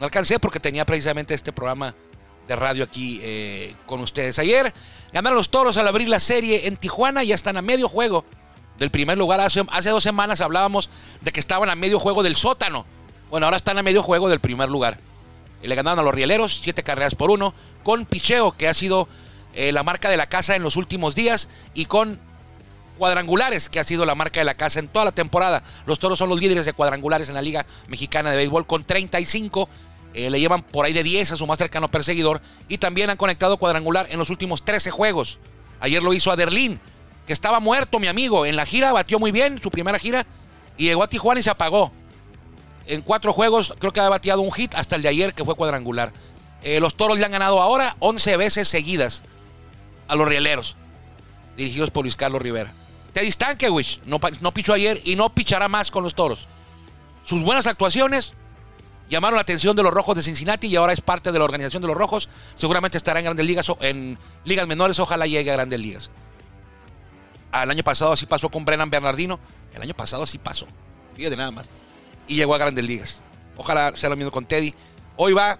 No 0.00 0.06
alcancé 0.06 0.38
porque 0.38 0.60
tenía 0.60 0.86
precisamente 0.86 1.34
este 1.34 1.52
programa 1.52 1.94
de 2.48 2.56
radio 2.56 2.82
aquí 2.82 3.20
eh, 3.22 3.74
con 3.86 4.00
ustedes. 4.00 4.38
Ayer 4.38 4.72
ganaron 5.12 5.36
los 5.36 5.50
toros 5.50 5.76
al 5.76 5.86
abrir 5.86 6.08
la 6.08 6.18
serie 6.18 6.66
en 6.66 6.76
Tijuana 6.76 7.22
y 7.22 7.28
ya 7.28 7.34
están 7.34 7.56
a 7.58 7.62
medio 7.62 7.88
juego 7.88 8.24
del 8.78 8.90
primer 8.90 9.18
lugar. 9.18 9.40
Hace, 9.40 9.64
hace 9.70 9.90
dos 9.90 10.02
semanas 10.02 10.40
hablábamos 10.40 10.88
de 11.20 11.30
que 11.30 11.40
estaban 11.40 11.68
a 11.70 11.74
medio 11.74 12.00
juego 12.00 12.22
del 12.22 12.36
sótano. 12.36 12.86
Bueno, 13.30 13.46
ahora 13.46 13.58
están 13.58 13.78
a 13.78 13.82
medio 13.82 14.02
juego 14.02 14.28
del 14.28 14.40
primer 14.40 14.70
lugar. 14.70 14.98
Y 15.62 15.68
le 15.68 15.74
ganaron 15.74 15.98
a 15.98 16.02
los 16.02 16.14
Rieleros, 16.14 16.60
siete 16.62 16.82
carreras 16.82 17.14
por 17.14 17.30
uno, 17.30 17.52
con 17.82 18.06
picheo, 18.06 18.52
que 18.52 18.68
ha 18.68 18.74
sido 18.74 19.08
eh, 19.54 19.72
la 19.72 19.82
marca 19.82 20.08
de 20.08 20.16
la 20.16 20.28
casa 20.28 20.56
en 20.56 20.62
los 20.62 20.76
últimos 20.76 21.14
días, 21.14 21.48
y 21.74 21.84
con 21.84 22.18
cuadrangulares, 22.96 23.68
que 23.68 23.80
ha 23.80 23.84
sido 23.84 24.06
la 24.06 24.14
marca 24.14 24.40
de 24.40 24.44
la 24.44 24.54
casa 24.54 24.80
en 24.80 24.88
toda 24.88 25.04
la 25.04 25.12
temporada. 25.12 25.62
Los 25.84 25.98
toros 25.98 26.18
son 26.18 26.30
los 26.30 26.40
líderes 26.40 26.64
de 26.64 26.72
cuadrangulares 26.72 27.28
en 27.28 27.34
la 27.34 27.42
Liga 27.42 27.66
Mexicana 27.88 28.30
de 28.30 28.36
Béisbol 28.36 28.66
con 28.66 28.84
35. 28.84 29.68
Eh, 30.18 30.30
le 30.30 30.40
llevan 30.40 30.62
por 30.62 30.84
ahí 30.84 30.92
de 30.92 31.04
10 31.04 31.30
a 31.30 31.36
su 31.36 31.46
más 31.46 31.58
cercano 31.58 31.88
perseguidor. 31.88 32.40
Y 32.68 32.78
también 32.78 33.08
han 33.08 33.16
conectado 33.16 33.56
cuadrangular 33.56 34.08
en 34.10 34.18
los 34.18 34.30
últimos 34.30 34.64
13 34.64 34.90
juegos. 34.90 35.38
Ayer 35.78 36.02
lo 36.02 36.12
hizo 36.12 36.32
Aderlín, 36.32 36.80
que 37.24 37.32
estaba 37.32 37.60
muerto, 37.60 38.00
mi 38.00 38.08
amigo. 38.08 38.44
En 38.44 38.56
la 38.56 38.66
gira 38.66 38.92
batió 38.92 39.20
muy 39.20 39.30
bien, 39.30 39.62
su 39.62 39.70
primera 39.70 39.96
gira. 39.96 40.26
Y 40.76 40.86
llegó 40.86 41.04
a 41.04 41.08
Tijuana 41.08 41.38
y 41.38 41.44
se 41.44 41.50
apagó. 41.50 41.92
En 42.86 43.02
cuatro 43.02 43.32
juegos 43.32 43.74
creo 43.78 43.92
que 43.92 44.00
ha 44.00 44.08
bateado 44.08 44.40
un 44.40 44.50
hit 44.50 44.74
hasta 44.74 44.96
el 44.96 45.02
de 45.02 45.08
ayer, 45.08 45.34
que 45.34 45.44
fue 45.44 45.54
cuadrangular. 45.54 46.12
Eh, 46.64 46.80
los 46.80 46.96
toros 46.96 47.16
le 47.16 47.24
han 47.24 47.30
ganado 47.30 47.62
ahora 47.62 47.94
11 48.00 48.36
veces 48.38 48.66
seguidas 48.66 49.22
a 50.08 50.16
los 50.16 50.26
rieleros, 50.26 50.74
dirigidos 51.56 51.92
por 51.92 52.02
Luis 52.02 52.16
Carlos 52.16 52.42
Rivera. 52.42 52.74
Teddy 53.12 53.30
Stankiewicz 53.30 54.00
no, 54.04 54.18
no 54.40 54.52
pichó 54.52 54.72
ayer 54.72 55.00
y 55.04 55.14
no 55.14 55.30
pichará 55.30 55.68
más 55.68 55.92
con 55.92 56.02
los 56.02 56.16
toros. 56.16 56.48
Sus 57.24 57.42
buenas 57.42 57.68
actuaciones 57.68 58.34
llamaron 59.08 59.36
la 59.36 59.42
atención 59.42 59.76
de 59.76 59.82
los 59.82 59.92
rojos 59.92 60.16
de 60.16 60.22
Cincinnati 60.22 60.66
y 60.66 60.76
ahora 60.76 60.92
es 60.92 61.00
parte 61.00 61.32
de 61.32 61.38
la 61.38 61.44
organización 61.44 61.82
de 61.82 61.88
los 61.88 61.96
rojos. 61.96 62.28
Seguramente 62.54 62.98
estará 62.98 63.18
en 63.20 63.26
grandes 63.26 63.46
ligas, 63.46 63.66
en 63.80 64.18
ligas 64.44 64.66
menores, 64.66 64.98
ojalá 65.00 65.26
llegue 65.26 65.50
a 65.50 65.54
grandes 65.54 65.80
ligas. 65.80 66.10
Al 67.50 67.70
año 67.70 67.82
pasado 67.82 68.12
así 68.12 68.26
pasó 68.26 68.48
con 68.48 68.64
Brennan 68.64 68.90
Bernardino. 68.90 69.40
El 69.74 69.82
año 69.82 69.94
pasado 69.94 70.22
así 70.22 70.38
pasó. 70.38 70.66
Fíjate 71.14 71.36
nada 71.36 71.50
más. 71.50 71.66
Y 72.26 72.36
llegó 72.36 72.54
a 72.54 72.58
grandes 72.58 72.84
ligas. 72.84 73.22
Ojalá 73.56 73.96
sea 73.96 74.10
lo 74.10 74.16
mismo 74.16 74.30
con 74.30 74.44
Teddy. 74.44 74.74
Hoy 75.16 75.32
va 75.32 75.58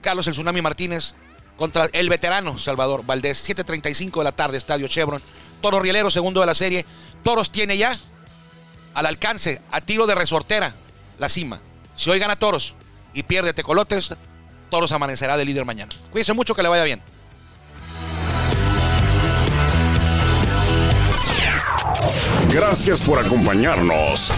Carlos 0.00 0.26
el 0.26 0.32
Tsunami 0.32 0.62
Martínez 0.62 1.14
contra 1.56 1.86
el 1.92 2.08
veterano 2.08 2.56
Salvador 2.56 3.04
Valdés. 3.04 3.48
7.35 3.48 4.18
de 4.18 4.24
la 4.24 4.32
tarde, 4.32 4.56
Estadio 4.56 4.88
Chevron. 4.88 5.22
Toro 5.60 5.80
Rielero, 5.80 6.10
segundo 6.10 6.40
de 6.40 6.46
la 6.46 6.54
serie. 6.54 6.86
Toros 7.22 7.50
tiene 7.50 7.76
ya 7.76 7.98
al 8.94 9.06
alcance, 9.06 9.60
a 9.70 9.80
tiro 9.80 10.06
de 10.06 10.14
resortera, 10.14 10.74
la 11.18 11.28
cima. 11.28 11.60
Si 11.94 12.10
hoy 12.10 12.18
gana 12.18 12.36
Toros 12.36 12.74
y 13.12 13.22
pierde 13.22 13.52
Tecolotes, 13.52 14.14
Toros 14.70 14.92
amanecerá 14.92 15.36
de 15.36 15.44
líder 15.44 15.64
mañana. 15.64 15.92
Cuídense 16.10 16.32
mucho, 16.32 16.54
que 16.54 16.62
le 16.62 16.68
vaya 16.68 16.84
bien. 16.84 17.02
Gracias 22.52 23.00
por 23.00 23.18
acompañarnos 23.18 24.30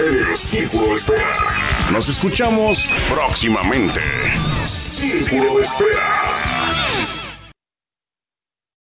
en 0.00 0.30
el 0.30 0.36
Círculo 0.36 0.96
Espera. 0.96 1.90
Nos 1.92 2.08
escuchamos 2.08 2.88
próximamente. 3.08 4.00
Círculo 4.64 5.60
Espera. 5.60 6.59